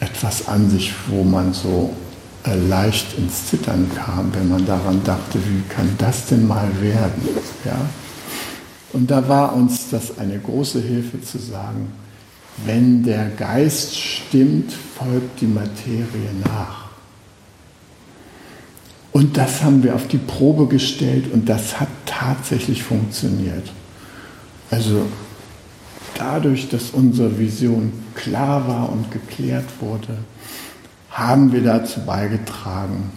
[0.00, 1.94] etwas an sich, wo man so
[2.44, 7.28] äh, leicht ins Zittern kam, wenn man daran dachte, wie kann das denn mal werden?
[7.64, 7.78] Ja?
[8.98, 11.92] Und da war uns das eine große Hilfe zu sagen,
[12.66, 16.86] wenn der Geist stimmt, folgt die Materie nach.
[19.12, 23.70] Und das haben wir auf die Probe gestellt und das hat tatsächlich funktioniert.
[24.68, 25.06] Also
[26.16, 30.18] dadurch, dass unsere Vision klar war und geklärt wurde,
[31.12, 33.12] haben wir dazu beigetragen,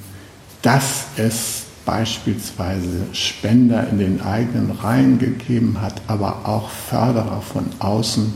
[0.61, 8.33] dass es beispielsweise Spender in den eigenen Reihen gegeben hat, aber auch Förderer von außen,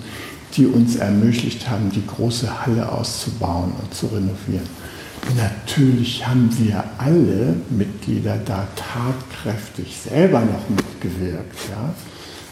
[0.56, 4.68] die uns ermöglicht haben, die große Halle auszubauen und zu renovieren.
[5.36, 11.70] Natürlich haben wir alle Mitglieder da tatkräftig selber noch mitgewirkt.
[11.70, 11.94] Ja?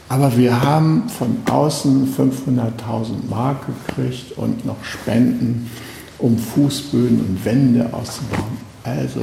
[0.10, 5.70] Aber wir haben von außen 500.000 Mark gekriegt und noch Spenden,
[6.18, 8.58] um Fußböden und Wände auszubauen.
[8.84, 9.22] Also,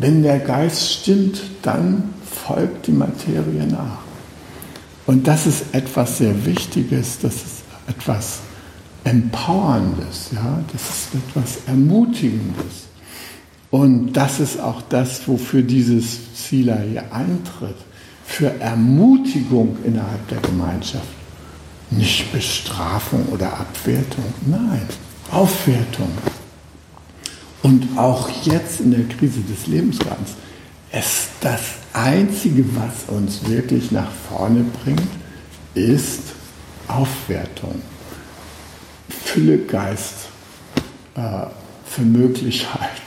[0.00, 3.98] wenn der Geist stimmt, dann folgt die Materie nach.
[5.06, 8.40] Und das ist etwas sehr Wichtiges, das ist etwas
[9.04, 10.62] Empowerndes, ja?
[10.72, 12.88] das ist etwas Ermutigendes.
[13.70, 17.76] Und das ist auch das, wofür dieses Sila hier eintritt,
[18.24, 21.04] für Ermutigung innerhalb der Gemeinschaft.
[21.90, 24.86] Nicht Bestrafung oder Abwertung, nein,
[25.30, 26.10] Aufwertung.
[27.62, 30.30] Und auch jetzt in der Krise des Lebensgartens
[30.92, 31.60] es das
[31.92, 35.08] Einzige, was uns wirklich nach vorne bringt,
[35.74, 36.22] ist
[36.88, 37.76] Aufwertung,
[39.08, 40.28] Fülle Geist
[41.14, 41.46] äh,
[41.84, 43.02] für Möglichkeiten,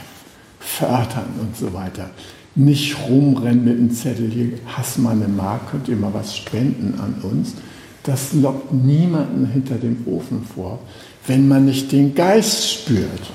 [0.59, 2.09] fördern und so weiter.
[2.55, 6.99] Nicht rumrennen mit einem Zettel, hier hast mal eine Mark, könnt ihr mal was spenden
[6.99, 7.55] an uns.
[8.03, 10.79] Das lockt niemanden hinter dem Ofen vor,
[11.27, 13.31] wenn man nicht den Geist spürt.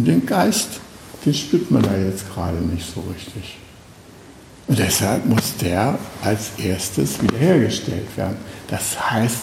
[0.00, 0.80] Und den Geist
[1.24, 3.58] den spürt man da jetzt gerade nicht so richtig.
[4.68, 8.36] Und deshalb muss der als erstes wiederhergestellt werden.
[8.68, 9.40] Das heißt,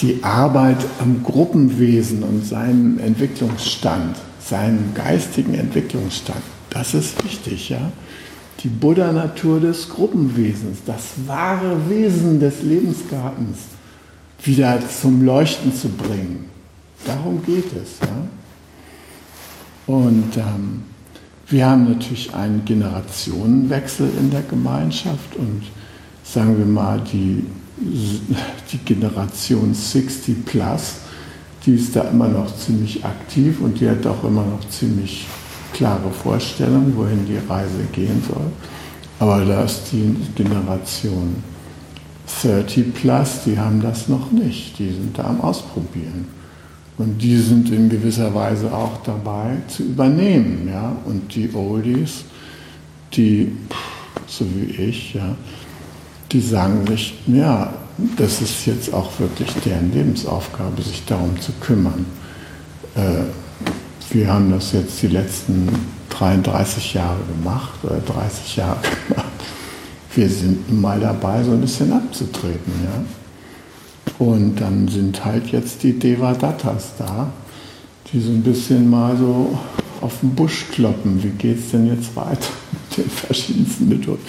[0.00, 7.92] die Arbeit am Gruppenwesen und seinem Entwicklungsstand, seinem geistigen Entwicklungsstand, das ist wichtig, ja.
[8.60, 13.58] Die Buddha-Natur des Gruppenwesens, das wahre Wesen des Lebensgartens
[14.42, 16.46] wieder zum Leuchten zu bringen.
[17.04, 18.26] Darum geht es, ja.
[19.86, 20.82] Und ähm,
[21.48, 25.62] wir haben natürlich einen Generationenwechsel in der Gemeinschaft und
[26.24, 27.44] sagen wir mal, die,
[27.78, 30.96] die Generation 60 plus,
[31.64, 35.26] die ist da immer noch ziemlich aktiv und die hat auch immer noch ziemlich
[35.72, 38.50] klare Vorstellungen, wohin die Reise gehen soll.
[39.18, 41.42] Aber da ist die Generation
[42.42, 44.78] 30 plus, die haben das noch nicht.
[44.78, 46.35] Die sind da am Ausprobieren.
[46.98, 50.68] Und die sind in gewisser Weise auch dabei zu übernehmen.
[50.70, 50.96] Ja?
[51.04, 52.24] Und die Oldies,
[53.12, 53.52] die,
[54.26, 55.36] so wie ich, ja,
[56.32, 57.72] die sagen sich, ja,
[58.16, 62.06] das ist jetzt auch wirklich deren Lebensaufgabe, sich darum zu kümmern.
[62.94, 63.24] Äh,
[64.10, 65.68] wir haben das jetzt die letzten
[66.10, 68.78] 33 Jahre gemacht oder 30 Jahre
[69.08, 69.26] gemacht.
[70.14, 72.72] Wir sind mal dabei, so ein bisschen abzutreten.
[72.84, 73.25] Ja?
[74.18, 77.30] Und dann sind halt jetzt die Devadatas da,
[78.12, 79.58] die so ein bisschen mal so
[80.00, 81.22] auf den Busch kloppen.
[81.22, 84.22] Wie geht es denn jetzt weiter mit den verschiedensten Methoden?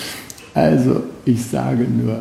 [0.54, 2.20] Also, ich sage nur,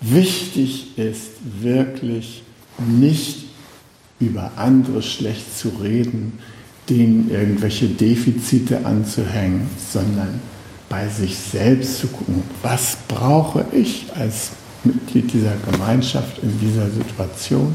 [0.00, 2.42] wichtig ist wirklich
[2.78, 3.44] nicht
[4.20, 6.38] über andere schlecht zu reden,
[6.88, 10.40] denen irgendwelche Defizite anzuhängen, sondern
[10.88, 14.50] bei sich selbst zu gucken, was brauche ich als
[14.84, 17.74] Mitglied dieser Gemeinschaft in dieser Situation,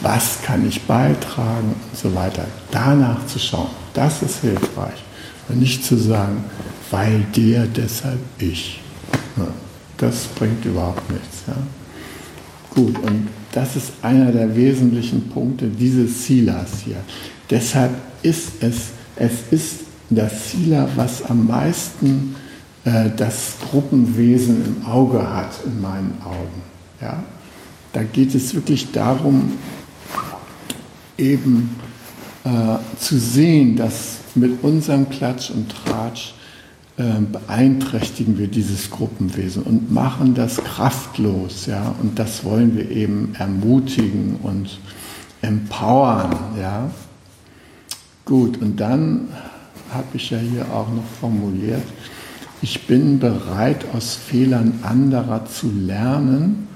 [0.00, 2.44] was kann ich beitragen und so weiter.
[2.70, 5.02] Danach zu schauen, das ist hilfreich.
[5.48, 6.44] Und nicht zu sagen,
[6.90, 8.80] weil der, deshalb ich.
[9.96, 11.42] Das bringt überhaupt nichts.
[11.46, 11.56] Ja?
[12.74, 17.00] Gut, und das ist einer der wesentlichen Punkte dieses Silas hier.
[17.50, 17.90] Deshalb
[18.22, 22.36] ist es, es ist das Sila, was am meisten
[22.84, 26.62] das Gruppenwesen im Auge hat, in meinen Augen.
[27.00, 27.22] Ja?
[27.92, 29.58] Da geht es wirklich darum,
[31.16, 31.76] eben
[32.44, 32.48] äh,
[32.98, 36.34] zu sehen, dass mit unserem Klatsch und Tratsch
[36.96, 41.66] äh, beeinträchtigen wir dieses Gruppenwesen und machen das kraftlos.
[41.66, 41.94] Ja?
[42.00, 44.78] Und das wollen wir eben ermutigen und
[45.42, 46.36] empowern.
[46.58, 46.90] Ja?
[48.24, 49.28] Gut, und dann
[49.92, 51.82] habe ich ja hier auch noch formuliert,
[52.62, 56.68] ich bin bereit, aus Fehlern anderer zu lernen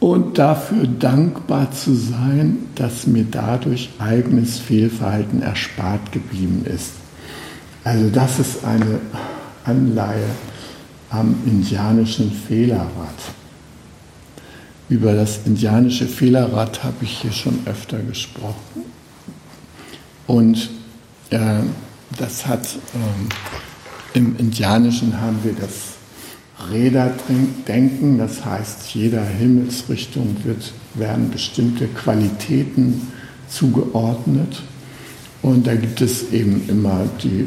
[0.00, 6.92] und dafür dankbar zu sein, dass mir dadurch eigenes Fehlverhalten erspart geblieben ist.
[7.84, 9.00] Also das ist eine
[9.64, 10.26] Anleihe
[11.10, 12.90] am indianischen Fehlerrad.
[14.88, 18.84] Über das indianische Fehlerrad habe ich hier schon öfter gesprochen.
[20.26, 20.70] Und
[21.30, 21.60] äh,
[22.18, 23.65] das hat, äh,
[24.16, 33.12] im Indianischen haben wir das Räderdenken, das heißt, jeder Himmelsrichtung wird, werden bestimmte Qualitäten
[33.46, 34.62] zugeordnet.
[35.42, 37.46] Und da gibt es eben immer die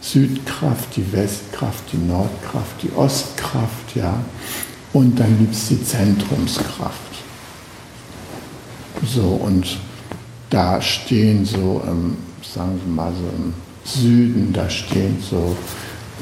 [0.00, 4.24] Südkraft, die Westkraft, die Nordkraft, die Ostkraft, ja.
[4.94, 6.98] Und dann gibt es die Zentrumskraft.
[9.06, 9.78] So, und
[10.48, 13.52] da stehen so, ähm, sagen wir mal so im
[13.84, 15.56] Süden, da stehen so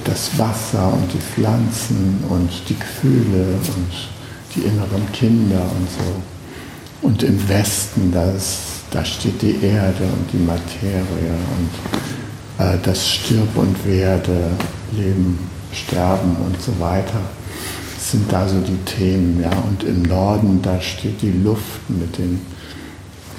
[0.04, 3.46] das Wasser und die Pflanzen und die Gefühle
[3.76, 3.90] und
[4.54, 6.22] die inneren Kinder und so.
[7.06, 8.58] Und im Westen, das,
[8.90, 14.50] da steht die Erde und die Materie und äh, das Stirb und Werde,
[14.92, 15.38] Leben,
[15.72, 17.20] Sterben und so weiter.
[18.00, 19.40] Sind da so die Themen.
[19.42, 19.50] Ja?
[19.68, 22.40] Und im Norden, da steht die Luft mit den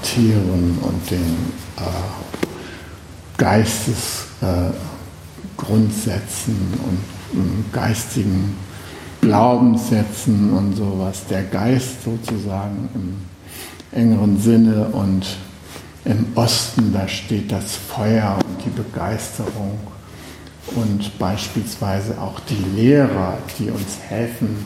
[0.03, 1.35] Tieren und den
[1.77, 1.81] äh,
[3.37, 4.88] Geistesgrundsätzen
[5.63, 6.51] äh,
[6.87, 8.55] und geistigen
[9.21, 11.23] Glaubenssätzen und sowas.
[11.29, 13.15] Der Geist sozusagen im
[13.91, 15.25] engeren Sinne und
[16.05, 19.77] im Osten, da steht das Feuer und die Begeisterung
[20.75, 24.65] und beispielsweise auch die Lehrer, die uns helfen,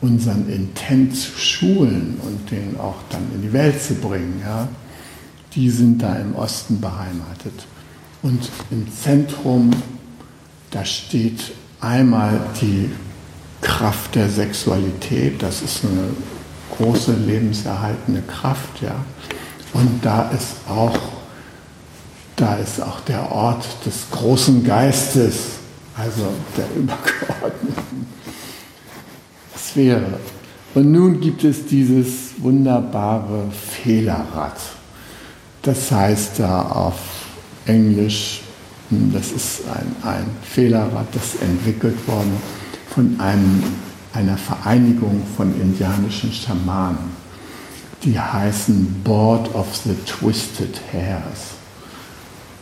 [0.00, 4.40] unseren Intent zu schulen und den auch dann in die Welt zu bringen.
[4.44, 4.68] Ja?
[5.54, 7.66] Die sind da im Osten beheimatet.
[8.22, 9.70] Und im Zentrum,
[10.76, 12.90] da steht einmal die
[13.62, 16.10] Kraft der Sexualität, das ist eine
[16.76, 18.94] große lebenserhaltende Kraft, ja.
[19.72, 20.98] Und da ist auch,
[22.36, 25.36] da ist auch der Ort des großen Geistes,
[25.96, 26.26] also
[26.58, 28.06] der übergeordneten
[29.56, 30.20] Sphäre.
[30.74, 34.58] Und nun gibt es dieses wunderbare Fehlerrad.
[35.62, 36.98] Das heißt da auf
[37.64, 38.42] Englisch,
[38.90, 42.36] das ist ein, ein Fehlerrad, das entwickelt worden
[42.94, 43.64] von einem,
[44.12, 47.16] einer Vereinigung von indianischen Schamanen.
[48.04, 51.56] Die heißen Board of the Twisted Hairs.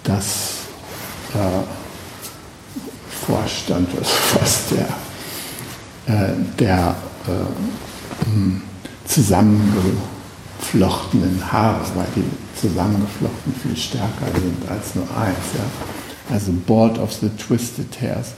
[0.03, 0.61] Das
[1.35, 1.65] äh,
[3.27, 4.05] Vorstand, also
[4.39, 4.89] fast der,
[6.07, 6.97] äh, der
[7.27, 7.33] äh,
[9.07, 12.25] zusammengeflochtenen Haare, weil die
[12.59, 15.37] zusammengeflochten viel stärker sind als nur eins.
[15.57, 15.65] Ja?
[16.31, 18.33] Also Board of the Twisted Hairs.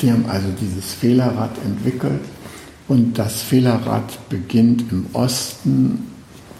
[0.00, 2.20] Die haben also dieses Fehlerrad entwickelt
[2.86, 6.12] und das Fehlerrad beginnt im Osten,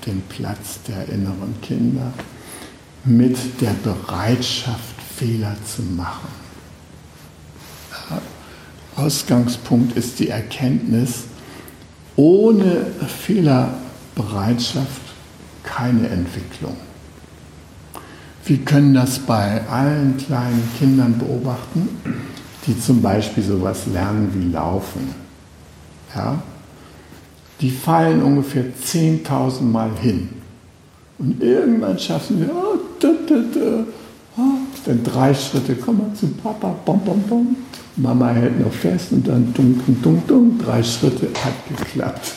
[0.06, 2.12] den Platz der inneren Kinder,
[3.04, 6.28] mit der Bereitschaft, Fehler zu machen.
[8.94, 11.24] Ausgangspunkt ist die Erkenntnis,
[12.16, 15.02] ohne Fehlerbereitschaft
[15.62, 16.76] keine Entwicklung.
[18.48, 21.86] Wir können das bei allen kleinen Kindern beobachten,
[22.66, 25.14] die zum Beispiel sowas lernen wie Laufen.
[26.16, 26.40] Ja?
[27.60, 30.30] Die fallen ungefähr 10.000 Mal hin.
[31.18, 33.84] Und irgendwann schaffen wir, oh, da, da, da,
[34.38, 34.42] oh,
[34.86, 37.56] dann drei Schritte, komm mal zu Papa, bom, bom, bom.
[37.96, 42.32] Mama hält noch fest und dann dunk, dunk, dunk, drei Schritte, hat geklappt.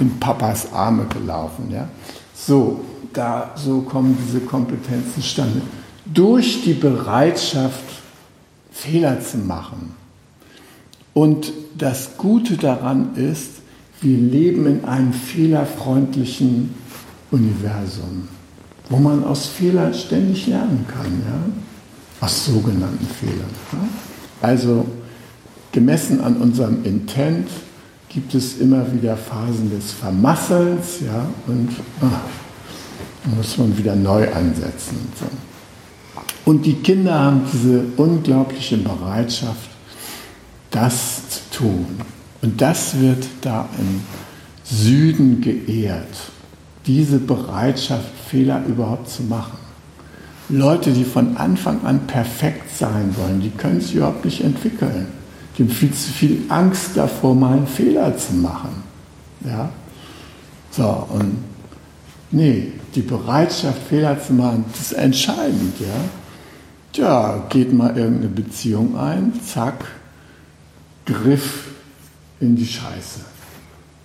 [0.00, 1.70] In Papas Arme gelaufen.
[1.70, 1.88] Ja?
[2.34, 2.80] So,
[3.14, 5.62] da, so kommen diese Kompetenzen zustande.
[6.04, 7.84] Durch die Bereitschaft,
[8.70, 9.94] Fehler zu machen.
[11.14, 13.62] Und das Gute daran ist,
[14.00, 16.74] wir leben in einem fehlerfreundlichen
[17.30, 18.28] Universum,
[18.90, 22.24] wo man aus Fehlern ständig lernen kann, ja?
[22.26, 23.50] aus sogenannten Fehlern.
[23.72, 23.78] Ja?
[24.42, 24.84] Also
[25.72, 27.48] gemessen an unserem Intent
[28.08, 32.20] gibt es immer wieder Phasen des Vermasselns, ja, und ah,
[33.24, 34.96] muss man wieder neu ansetzen.
[34.96, 35.24] Und, so.
[36.44, 39.70] und die Kinder haben diese unglaubliche Bereitschaft,
[40.70, 41.86] das zu tun.
[42.42, 44.02] Und das wird da im
[44.64, 46.14] Süden geehrt.
[46.86, 49.58] Diese Bereitschaft, Fehler überhaupt zu machen.
[50.50, 55.06] Leute, die von Anfang an perfekt sein wollen, die können sich überhaupt nicht entwickeln.
[55.56, 58.82] Die haben viel zu viel Angst davor, mal einen Fehler zu machen.
[59.44, 59.70] Ja?
[60.70, 61.36] So, und
[62.30, 65.78] nee, die Bereitschaft, Fehler zu machen, das ist entscheidend.
[65.80, 65.86] Ja?
[66.92, 69.84] Tja, geht mal irgendeine Beziehung ein, zack,
[71.04, 71.68] Griff
[72.40, 73.20] in die Scheiße.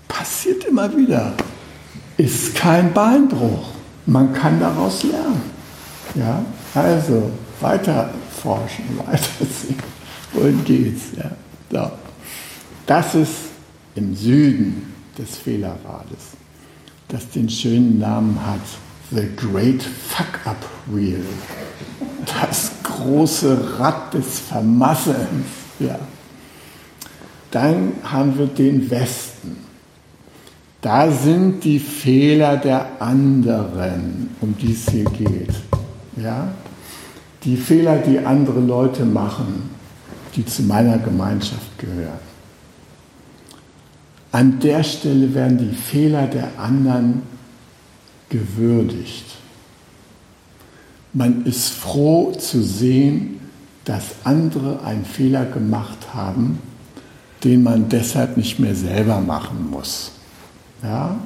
[0.07, 1.33] Passiert immer wieder.
[2.17, 3.69] Ist kein Beinbruch.
[4.05, 5.41] Man kann daraus lernen.
[6.15, 7.31] Ja, also
[7.61, 8.09] weiter
[8.41, 9.77] forschen, weitersehen.
[10.33, 11.03] Wohin geht's?
[11.15, 11.31] Ja,
[11.71, 11.91] so.
[12.85, 13.35] Das ist
[13.93, 16.31] im Süden des Fehlerrades,
[17.09, 18.61] das den schönen Namen hat,
[19.11, 21.25] The Great Fuck-Up Wheel.
[22.25, 25.47] Das große Rad des Vermasselns.
[25.79, 25.99] Ja.
[27.51, 29.57] Dann haben wir den Westen.
[30.81, 35.53] Da sind die Fehler der anderen, um die es hier geht.
[36.15, 36.49] Ja?
[37.43, 39.71] Die Fehler, die andere Leute machen,
[40.35, 42.29] die zu meiner Gemeinschaft gehören.
[44.31, 47.23] An der Stelle werden die Fehler der anderen
[48.29, 49.25] gewürdigt.
[51.13, 53.39] Man ist froh zu sehen,
[53.85, 56.59] dass andere einen Fehler gemacht haben,
[57.43, 60.11] den man deshalb nicht mehr selber machen muss.
[60.83, 61.17] Ja?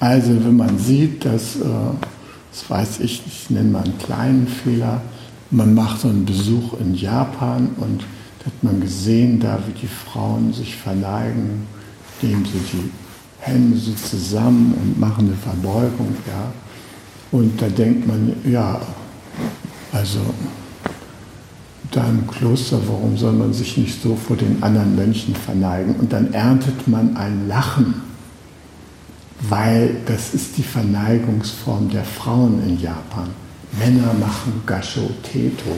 [0.00, 1.68] Also wenn man sieht, dass, äh,
[2.50, 5.02] das weiß ich, ich nenne mal einen kleinen Fehler,
[5.50, 8.02] man macht so einen Besuch in Japan und
[8.40, 11.66] da hat man gesehen, da wie die Frauen sich verneigen,
[12.22, 12.90] nehmen sie die
[13.38, 16.52] Hände so zusammen und machen eine Verbeugung, ja.
[17.30, 18.80] Und da denkt man, ja,
[19.92, 20.20] also
[21.90, 25.96] da im Kloster, warum soll man sich nicht so vor den anderen Mönchen verneigen?
[25.96, 28.02] Und dann erntet man ein Lachen,
[29.48, 33.28] weil das ist die Verneigungsform der Frauen in Japan.
[33.78, 35.76] Männer machen Gasho Teto.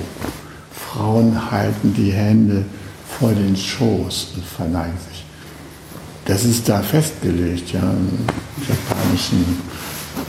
[0.70, 2.64] Frauen halten die Hände
[3.07, 5.08] vor den Schoß und verneigen sich.
[6.29, 8.26] Das ist da festgelegt, ja, im
[8.68, 9.62] japanischen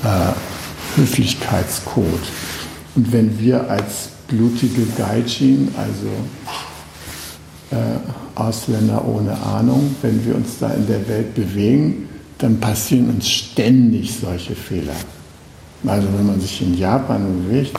[0.06, 2.24] äh, Höflichkeitscode.
[2.96, 6.08] Und wenn wir als blutige Gaijin, also
[7.72, 13.28] äh, Ausländer ohne Ahnung, wenn wir uns da in der Welt bewegen, dann passieren uns
[13.30, 14.96] ständig solche Fehler.
[15.86, 17.78] Also wenn man sich in Japan bewegt,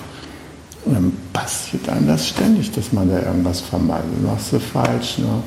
[0.84, 4.22] dann passiert einem das ständig, dass man da irgendwas vermeidet.
[4.22, 5.16] Machst du falsch.
[5.18, 5.42] Ne?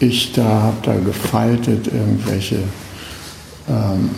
[0.00, 2.58] Ich da habe da gefaltet irgendwelche
[3.68, 4.10] ähm,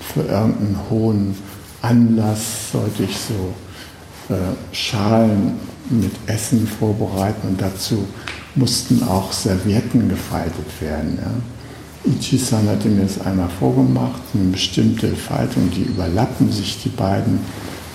[0.00, 1.36] für irgendeinen hohen
[1.82, 4.38] Anlass sollte ich so äh,
[4.72, 5.58] Schalen
[5.90, 8.06] mit Essen vorbereiten und dazu
[8.54, 11.18] mussten auch Servietten gefaltet werden.
[11.20, 12.10] Ja.
[12.12, 17.40] Ichi-san hatte mir das einmal vorgemacht, eine bestimmte Faltung, die überlappen sich die beiden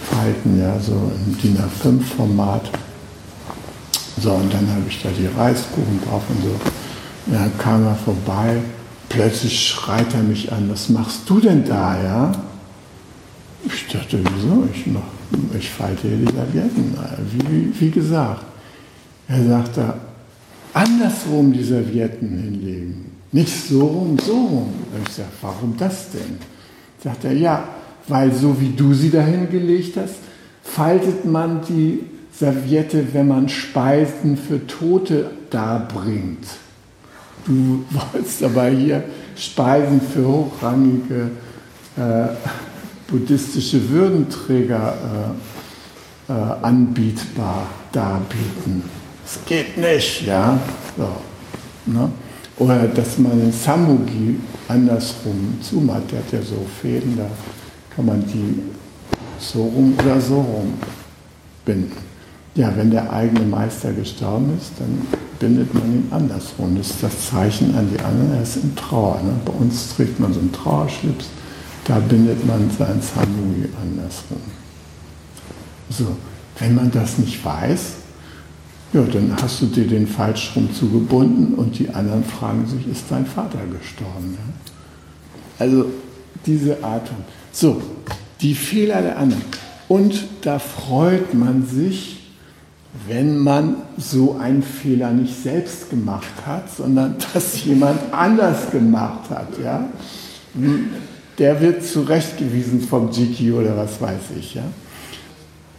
[0.09, 2.69] Falten, ja, so im DIN A5-Format.
[4.21, 6.80] So, und dann habe ich da die Reiskuchen drauf und so.
[7.28, 8.57] Ja, kam er vorbei,
[9.09, 12.32] plötzlich schreit er mich an, was machst du denn da, ja?
[13.63, 14.67] Ich dachte, wieso?
[14.74, 15.01] Ich, mach,
[15.57, 16.97] ich falte hier die Servietten.
[17.47, 18.43] Wie, wie gesagt,
[19.28, 19.93] er sagte,
[20.74, 23.11] andersrum die Servietten hinlegen.
[23.32, 24.74] Nicht so rum, so rum.
[25.07, 26.38] Ich sage, warum das denn?
[27.03, 27.63] Sagt er, ja,
[28.07, 30.15] weil so wie du sie dahin gelegt hast,
[30.63, 31.99] faltet man die
[32.34, 36.47] Serviette, wenn man Speisen für Tote darbringt.
[37.45, 39.03] Du wolltest aber hier
[39.35, 41.31] Speisen für hochrangige
[41.97, 42.27] äh,
[43.07, 44.93] buddhistische Würdenträger
[46.29, 48.83] äh, äh, anbietbar darbieten.
[49.25, 50.59] Es geht nicht, ja.
[50.97, 51.07] So,
[51.91, 52.11] ne?
[52.57, 57.25] Oder dass man den Samugi andersrum zumacht, der hat ja so Fäden, da
[57.95, 58.61] kann man die
[59.39, 60.73] so rum oder so rum
[61.65, 62.11] binden.
[62.56, 65.08] Ja, wenn der eigene Meister gestorben ist, dann
[65.39, 66.76] bindet man ihn andersrum.
[66.78, 69.22] Das ist das Zeichen an die anderen, er ist in Trauer.
[69.24, 69.32] Ne?
[69.45, 71.28] Bei uns trägt man so einen Trauerschlips
[71.86, 74.41] da bindet man sein Samui andersrum.
[75.89, 76.16] So,
[76.60, 77.82] wenn man das nicht weiß,
[78.93, 83.06] ja, dann hast du dir den falsch rum zugebunden und die anderen fragen sich, ist
[83.10, 84.38] dein Vater gestorben?
[84.38, 85.66] Ja?
[85.66, 85.86] Also
[86.45, 87.18] diese Art von.
[87.52, 87.82] So,
[88.41, 89.43] die Fehler der anderen.
[89.88, 92.20] Und da freut man sich,
[93.07, 99.47] wenn man so einen Fehler nicht selbst gemacht hat, sondern dass jemand anders gemacht hat.
[99.63, 99.87] Ja?
[101.37, 104.55] Der wird zurechtgewiesen vom Jiki oder was weiß ich.
[104.55, 104.63] Ja?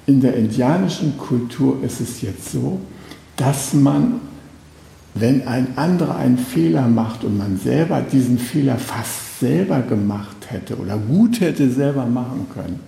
[0.06, 2.80] In der indianischen Kultur ist es jetzt so,
[3.36, 4.20] dass man,
[5.14, 10.76] wenn ein anderer einen Fehler macht und man selber diesen Fehler fast selber gemacht hätte
[10.76, 12.80] oder gut hätte selber machen können,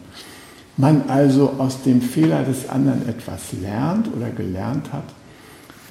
[0.77, 5.05] man also aus dem Fehler des anderen etwas lernt oder gelernt hat,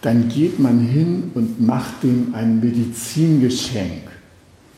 [0.01, 4.01] dann geht man hin und macht dem ein Medizingeschenk.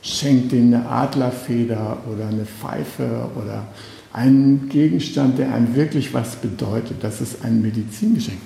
[0.04, 3.66] Schenkt dem eine Adlerfeder oder eine Pfeife oder
[4.14, 6.98] einen Gegenstand, der einem wirklich was bedeutet.
[7.02, 8.38] Das ist ein Medizingeschenk.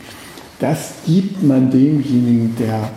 [0.60, 2.90] Das gibt man demjenigen, der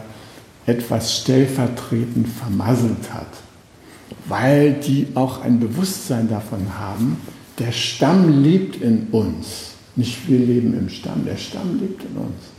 [0.67, 3.27] etwas stellvertretend vermasselt hat,
[4.27, 7.17] weil die auch ein Bewusstsein davon haben,
[7.59, 9.73] der Stamm lebt in uns.
[9.97, 12.53] Nicht wir leben im Stamm, der Stamm lebt in uns.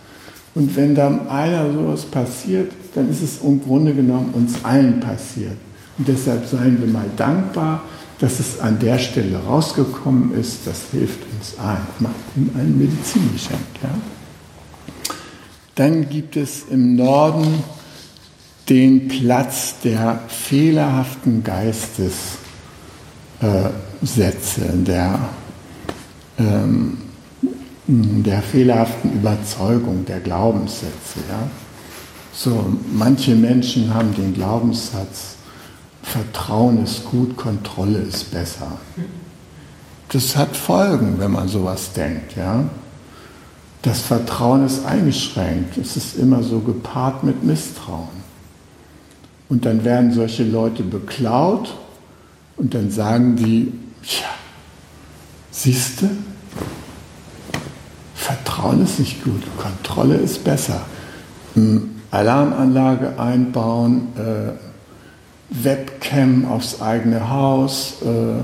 [0.55, 5.57] Und wenn dann einer sowas passiert, dann ist es im Grunde genommen uns allen passiert.
[5.97, 7.83] Und deshalb seien wir mal dankbar,
[8.19, 10.65] dass es an der Stelle rausgekommen ist.
[10.65, 11.87] Das hilft uns allen.
[11.99, 13.59] Macht ihm ein Medizingeschenk.
[13.81, 13.89] Ja?
[15.75, 17.63] Dann gibt es im Norden
[18.69, 22.13] den Platz der fehlerhaften Geistes.
[23.41, 23.69] Äh,
[24.03, 25.19] Sätze der,
[26.37, 26.97] ähm,
[27.87, 31.19] der fehlerhaften Überzeugung, der Glaubenssätze.
[31.29, 31.47] Ja?
[32.33, 35.35] So, manche Menschen haben den Glaubenssatz,
[36.01, 38.77] Vertrauen ist gut, Kontrolle ist besser.
[40.09, 42.35] Das hat Folgen, wenn man sowas denkt.
[42.35, 42.65] Ja?
[43.83, 45.77] Das Vertrauen ist eingeschränkt.
[45.77, 48.23] Es ist immer so gepaart mit Misstrauen.
[49.49, 51.73] Und dann werden solche Leute beklaut
[52.57, 53.71] und dann sagen die,
[54.05, 54.27] Tja,
[55.51, 56.09] siehst du?
[58.15, 60.81] Vertrauen ist nicht gut, Kontrolle ist besser.
[61.53, 64.51] Hm, Alarmanlage einbauen, äh,
[65.49, 68.41] Webcam aufs eigene Haus äh,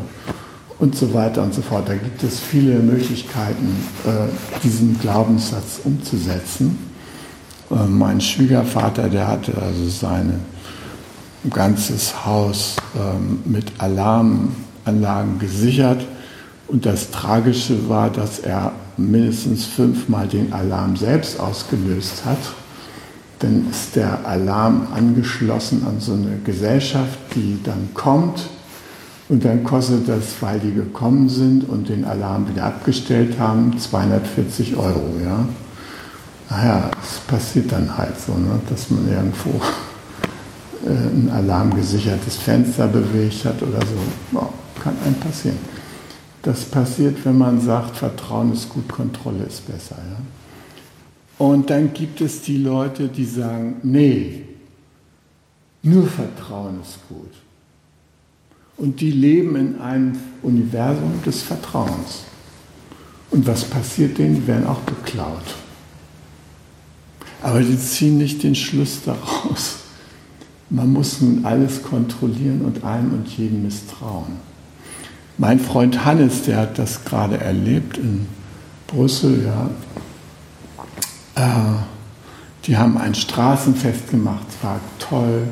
[0.79, 1.89] und so weiter und so fort.
[1.89, 6.77] Da gibt es viele Möglichkeiten, äh, diesen Glaubenssatz umzusetzen.
[7.71, 10.39] Äh, mein Schwiegervater, der hatte also sein
[11.49, 14.55] ganzes Haus ähm, mit Alarm
[14.89, 16.05] Anlagen gesichert.
[16.67, 22.37] Und das Tragische war, dass er mindestens fünfmal den Alarm selbst ausgelöst hat.
[23.39, 28.49] Dann ist der Alarm angeschlossen an so eine Gesellschaft, die dann kommt.
[29.29, 34.75] Und dann kostet das, weil die gekommen sind und den Alarm wieder abgestellt haben, 240
[34.75, 35.17] Euro.
[35.23, 35.47] Ja?
[36.49, 38.59] Naja, es passiert dann halt so, ne?
[38.69, 39.61] dass man irgendwo
[40.85, 44.49] äh, ein alarmgesichertes Fenster bewegt hat oder so.
[44.79, 45.57] Kann einem passieren.
[46.41, 49.97] Das passiert, wenn man sagt, Vertrauen ist gut, Kontrolle ist besser.
[49.97, 51.45] Ja?
[51.45, 54.45] Und dann gibt es die Leute, die sagen, nee,
[55.81, 57.31] nur Vertrauen ist gut.
[58.77, 62.23] Und die leben in einem Universum des Vertrauens.
[63.31, 64.35] Und was passiert denen?
[64.35, 65.55] Die werden auch beklaut.
[67.41, 69.77] Aber die ziehen nicht den Schluss daraus.
[70.69, 74.48] Man muss nun alles kontrollieren und allem und jedem misstrauen.
[75.39, 78.27] Mein Freund Hannes, der hat das gerade erlebt in
[78.87, 79.69] Brüssel, ja.
[81.41, 81.77] Äh,
[82.65, 85.47] die haben ein Straßenfest gemacht, war toll.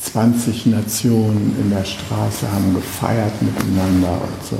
[0.00, 4.58] 20 Nationen in der Straße haben gefeiert miteinander und so.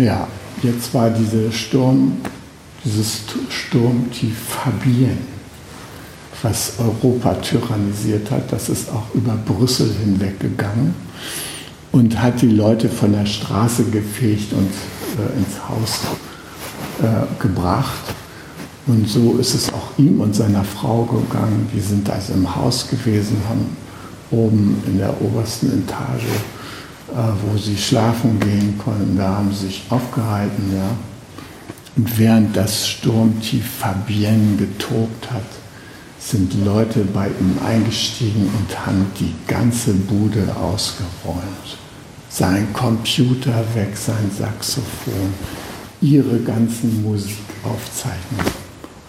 [0.00, 0.28] Ja,
[0.62, 2.18] jetzt war diese Sturm,
[2.84, 5.18] dieses Sturmtief Fabien,
[6.42, 10.94] was Europa tyrannisiert hat, das ist auch über Brüssel hinweggegangen
[11.92, 14.70] und hat die Leute von der Straße gefegt und
[15.18, 16.00] äh, ins Haus
[17.02, 18.14] äh, gebracht.
[18.86, 21.68] Und so ist es auch ihm und seiner Frau gegangen.
[21.74, 23.76] Die sind also im Haus gewesen, haben
[24.30, 26.24] oben in der obersten Etage,
[27.12, 30.72] äh, wo sie schlafen gehen konnten, da haben sie sich aufgehalten.
[30.74, 30.90] Ja.
[31.96, 35.42] Und während das Sturmtief Fabienne getobt hat,
[36.18, 41.78] sind Leute bei ihm eingestiegen und haben die ganze Bude ausgeräumt.
[42.28, 45.32] Sein Computer weg, sein Saxophon,
[46.00, 48.52] ihre ganzen Musikaufzeichnungen.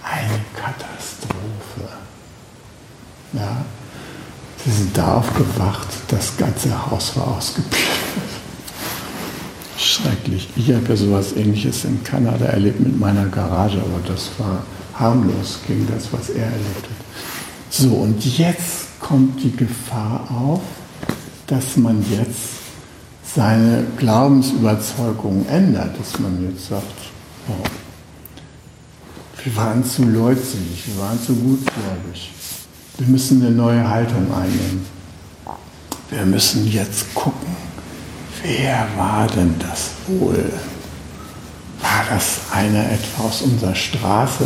[0.03, 1.97] Eine Katastrophe.
[3.33, 3.65] Ja,
[4.63, 7.89] sie sind da aufgewacht, das ganze Haus war ausgeplündert.
[9.77, 10.49] Schrecklich.
[10.55, 14.63] Ich habe ja sowas ähnliches in Kanada erlebt mit meiner Garage, aber das war
[14.99, 17.71] harmlos gegen das, was er erlebt hat.
[17.71, 20.61] So, und jetzt kommt die Gefahr auf,
[21.47, 22.59] dass man jetzt
[23.35, 26.85] seine Glaubensüberzeugung ändert, dass man jetzt sagt,
[27.47, 27.53] oh,
[29.43, 32.31] Wir waren zu leutselig, wir waren zu gutgläubig.
[32.97, 34.85] Wir müssen eine neue Haltung einnehmen.
[36.09, 37.55] Wir müssen jetzt gucken,
[38.43, 40.51] wer war denn das wohl?
[41.81, 44.45] War das einer etwa aus unserer Straße,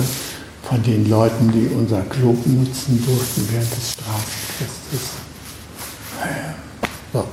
[0.64, 5.10] von den Leuten, die unser Klo nutzen durften während des Straßenfestes?
[7.12, 7.26] So.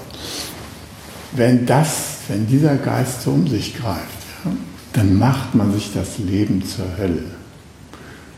[1.33, 1.89] Wenn das,
[2.29, 4.01] wenn dieser Geist so um sich greift,
[4.45, 4.51] ja,
[4.93, 7.25] dann macht man sich das Leben zur Hölle.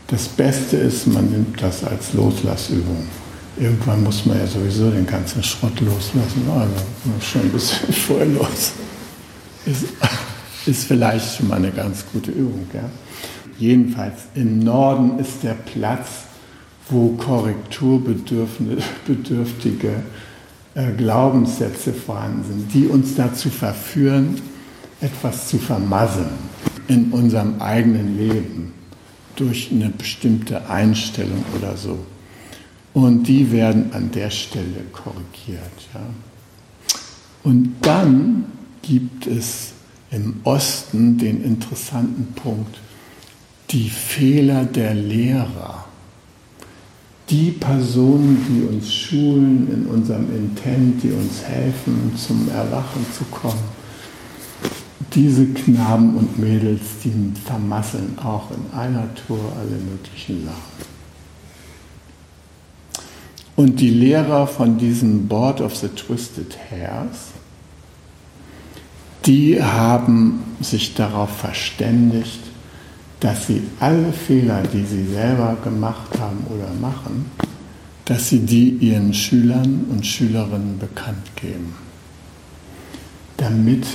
[0.07, 3.07] Das Beste ist, man nimmt das als Loslassübung.
[3.57, 6.43] Irgendwann muss man ja sowieso den ganzen Schrott loslassen.
[6.49, 6.73] Also
[7.19, 8.73] schon ein bisschen vorher los.
[9.65, 9.85] Ist,
[10.65, 12.67] ist vielleicht schon mal eine ganz gute Übung.
[12.73, 12.89] Ja?
[13.57, 16.25] Jedenfalls im Norden ist der Platz,
[16.89, 20.03] wo korrekturbedürftige
[20.75, 24.41] äh, Glaubenssätze vorhanden sind, die uns dazu verführen,
[25.01, 26.51] etwas zu vermasseln
[26.87, 28.73] in unserem eigenen Leben
[29.35, 31.97] durch eine bestimmte Einstellung oder so.
[32.93, 35.89] Und die werden an der Stelle korrigiert.
[35.93, 36.01] Ja.
[37.43, 38.45] Und dann
[38.81, 39.71] gibt es
[40.11, 42.77] im Osten den interessanten Punkt,
[43.73, 45.85] die Fehler der Lehrer.
[47.29, 53.63] Die Personen, die uns schulen in unserem Intent, die uns helfen, zum Erwachen zu kommen,
[55.13, 57.11] diese Knaben und Mädels, die
[57.43, 60.93] vermasseln auch in einer Tour alle möglichen Lagen.
[63.55, 67.31] Und die Lehrer von diesem Board of the Twisted Hairs,
[69.25, 72.52] die haben sich darauf verständigt,
[73.23, 77.31] dass sie alle Fehler, die sie selber gemacht haben oder machen,
[78.03, 81.73] dass sie die ihren Schülern und Schülerinnen bekannt geben,
[83.37, 83.85] damit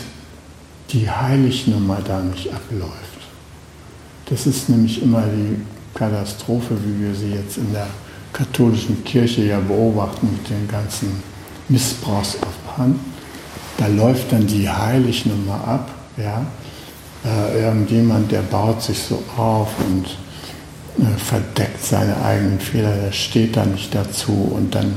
[0.92, 3.18] die Heilignummer da nicht abläuft.
[4.30, 5.56] Das ist nämlich immer die
[5.94, 7.88] Katastrophe, wie wir sie jetzt in der
[8.32, 11.22] katholischen Kirche ja beobachten mit den ganzen
[11.68, 12.98] Missbrauchsopfern.
[13.76, 16.46] Da läuft dann die Heilignummer ab, ja.
[17.24, 20.06] Äh, irgendjemand, der baut sich so auf und
[20.98, 24.94] äh, verdeckt seine eigenen Fehler, der steht da nicht dazu und dann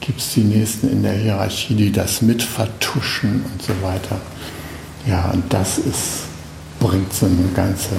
[0.00, 4.20] gibt es die Nächsten in der Hierarchie, die das mit vertuschen und so weiter.
[5.06, 6.24] Ja, und das ist,
[6.78, 7.90] bringt so eine ganze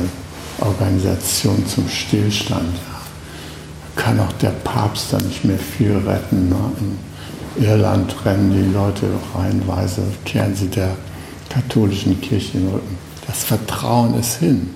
[0.59, 2.76] Organisation zum Stillstand.
[2.76, 4.01] Ja.
[4.01, 6.49] Kann auch der Papst da nicht mehr viel retten.
[6.49, 6.72] Ne?
[7.57, 10.95] In Irland rennen die Leute reihenweise, kehren sie der
[11.49, 13.11] katholischen Kirche den Rücken.
[13.32, 14.71] Das Vertrauen ist hin.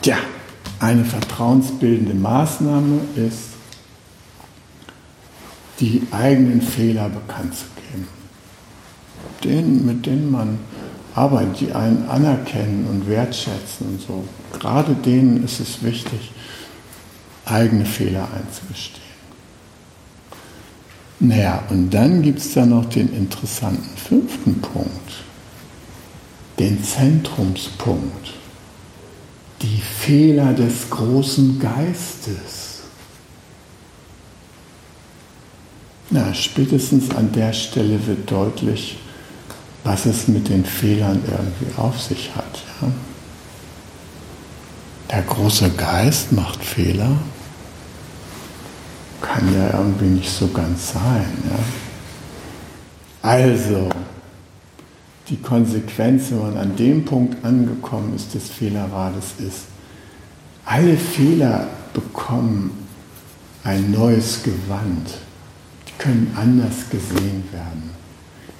[0.00, 0.18] Tja,
[0.78, 3.48] eine vertrauensbildende Maßnahme ist,
[5.80, 8.06] die eigenen Fehler bekannt zu geben.
[9.42, 10.60] Den, mit denen man
[11.16, 14.24] Arbeit, die einen anerkennen und wertschätzen und so.
[14.56, 16.30] Gerade denen ist es wichtig,
[17.44, 19.02] eigene Fehler einzugestehen.
[21.18, 25.24] Naja, und dann gibt es da noch den interessanten fünften Punkt,
[26.60, 28.34] den Zentrumspunkt,
[29.62, 32.80] die Fehler des großen Geistes.
[36.10, 38.98] Na, spätestens an der Stelle wird deutlich,
[39.84, 42.62] was es mit den Fehlern irgendwie auf sich hat.
[42.82, 42.88] Ja?
[45.10, 47.16] Der große Geist macht Fehler,
[49.22, 51.32] kann ja irgendwie nicht so ganz sein.
[51.48, 51.58] Ja?
[53.22, 53.88] Also,
[55.30, 59.66] die Konsequenz, wenn man an dem Punkt angekommen ist des Fehlerrades, ist,
[60.64, 62.72] alle Fehler bekommen
[63.64, 65.08] ein neues Gewand.
[65.88, 67.90] Die können anders gesehen werden.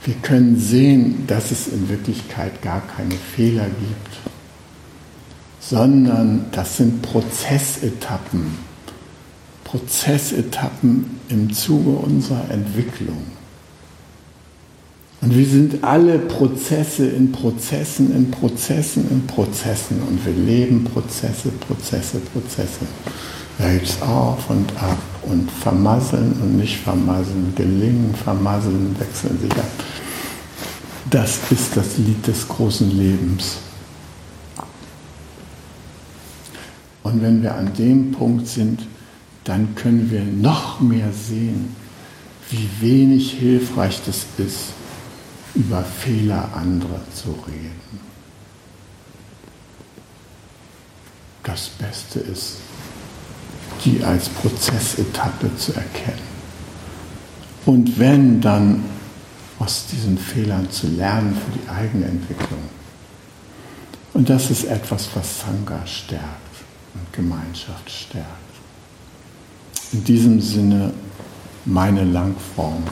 [0.05, 4.17] Wir können sehen, dass es in Wirklichkeit gar keine Fehler gibt,
[5.61, 8.57] sondern das sind Prozessetappen.
[9.65, 13.40] Prozessetappen im Zuge unserer Entwicklung.
[15.23, 20.01] Und wir sind alle Prozesse in Prozessen, in Prozessen, in Prozessen.
[20.09, 22.87] Und wir leben Prozesse, Prozesse, Prozesse.
[23.59, 29.53] Da gibt es auf und ab und vermasseln und nicht vermasseln, gelingen, vermasseln, wechseln sich
[29.53, 29.71] ab.
[31.11, 33.59] Das ist das Lied des großen Lebens.
[37.03, 38.87] Und wenn wir an dem Punkt sind,
[39.45, 41.77] dann können wir noch mehr sehen,
[42.51, 44.73] wie wenig hilfreich das ist,
[45.55, 48.01] über Fehler anderer zu reden.
[51.43, 52.57] Das Beste ist,
[53.85, 56.31] die als Prozessetappe zu erkennen.
[57.67, 58.85] Und wenn dann
[59.61, 62.63] aus diesen Fehlern zu lernen für die eigene Entwicklung.
[64.15, 66.25] Und das ist etwas, was Sangha stärkt.
[66.95, 68.27] und Gemeinschaft stärkt.
[69.93, 70.93] In diesem Sinne
[71.65, 72.83] meine Langform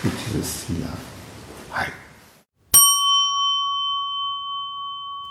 [0.00, 0.88] für dieses hier.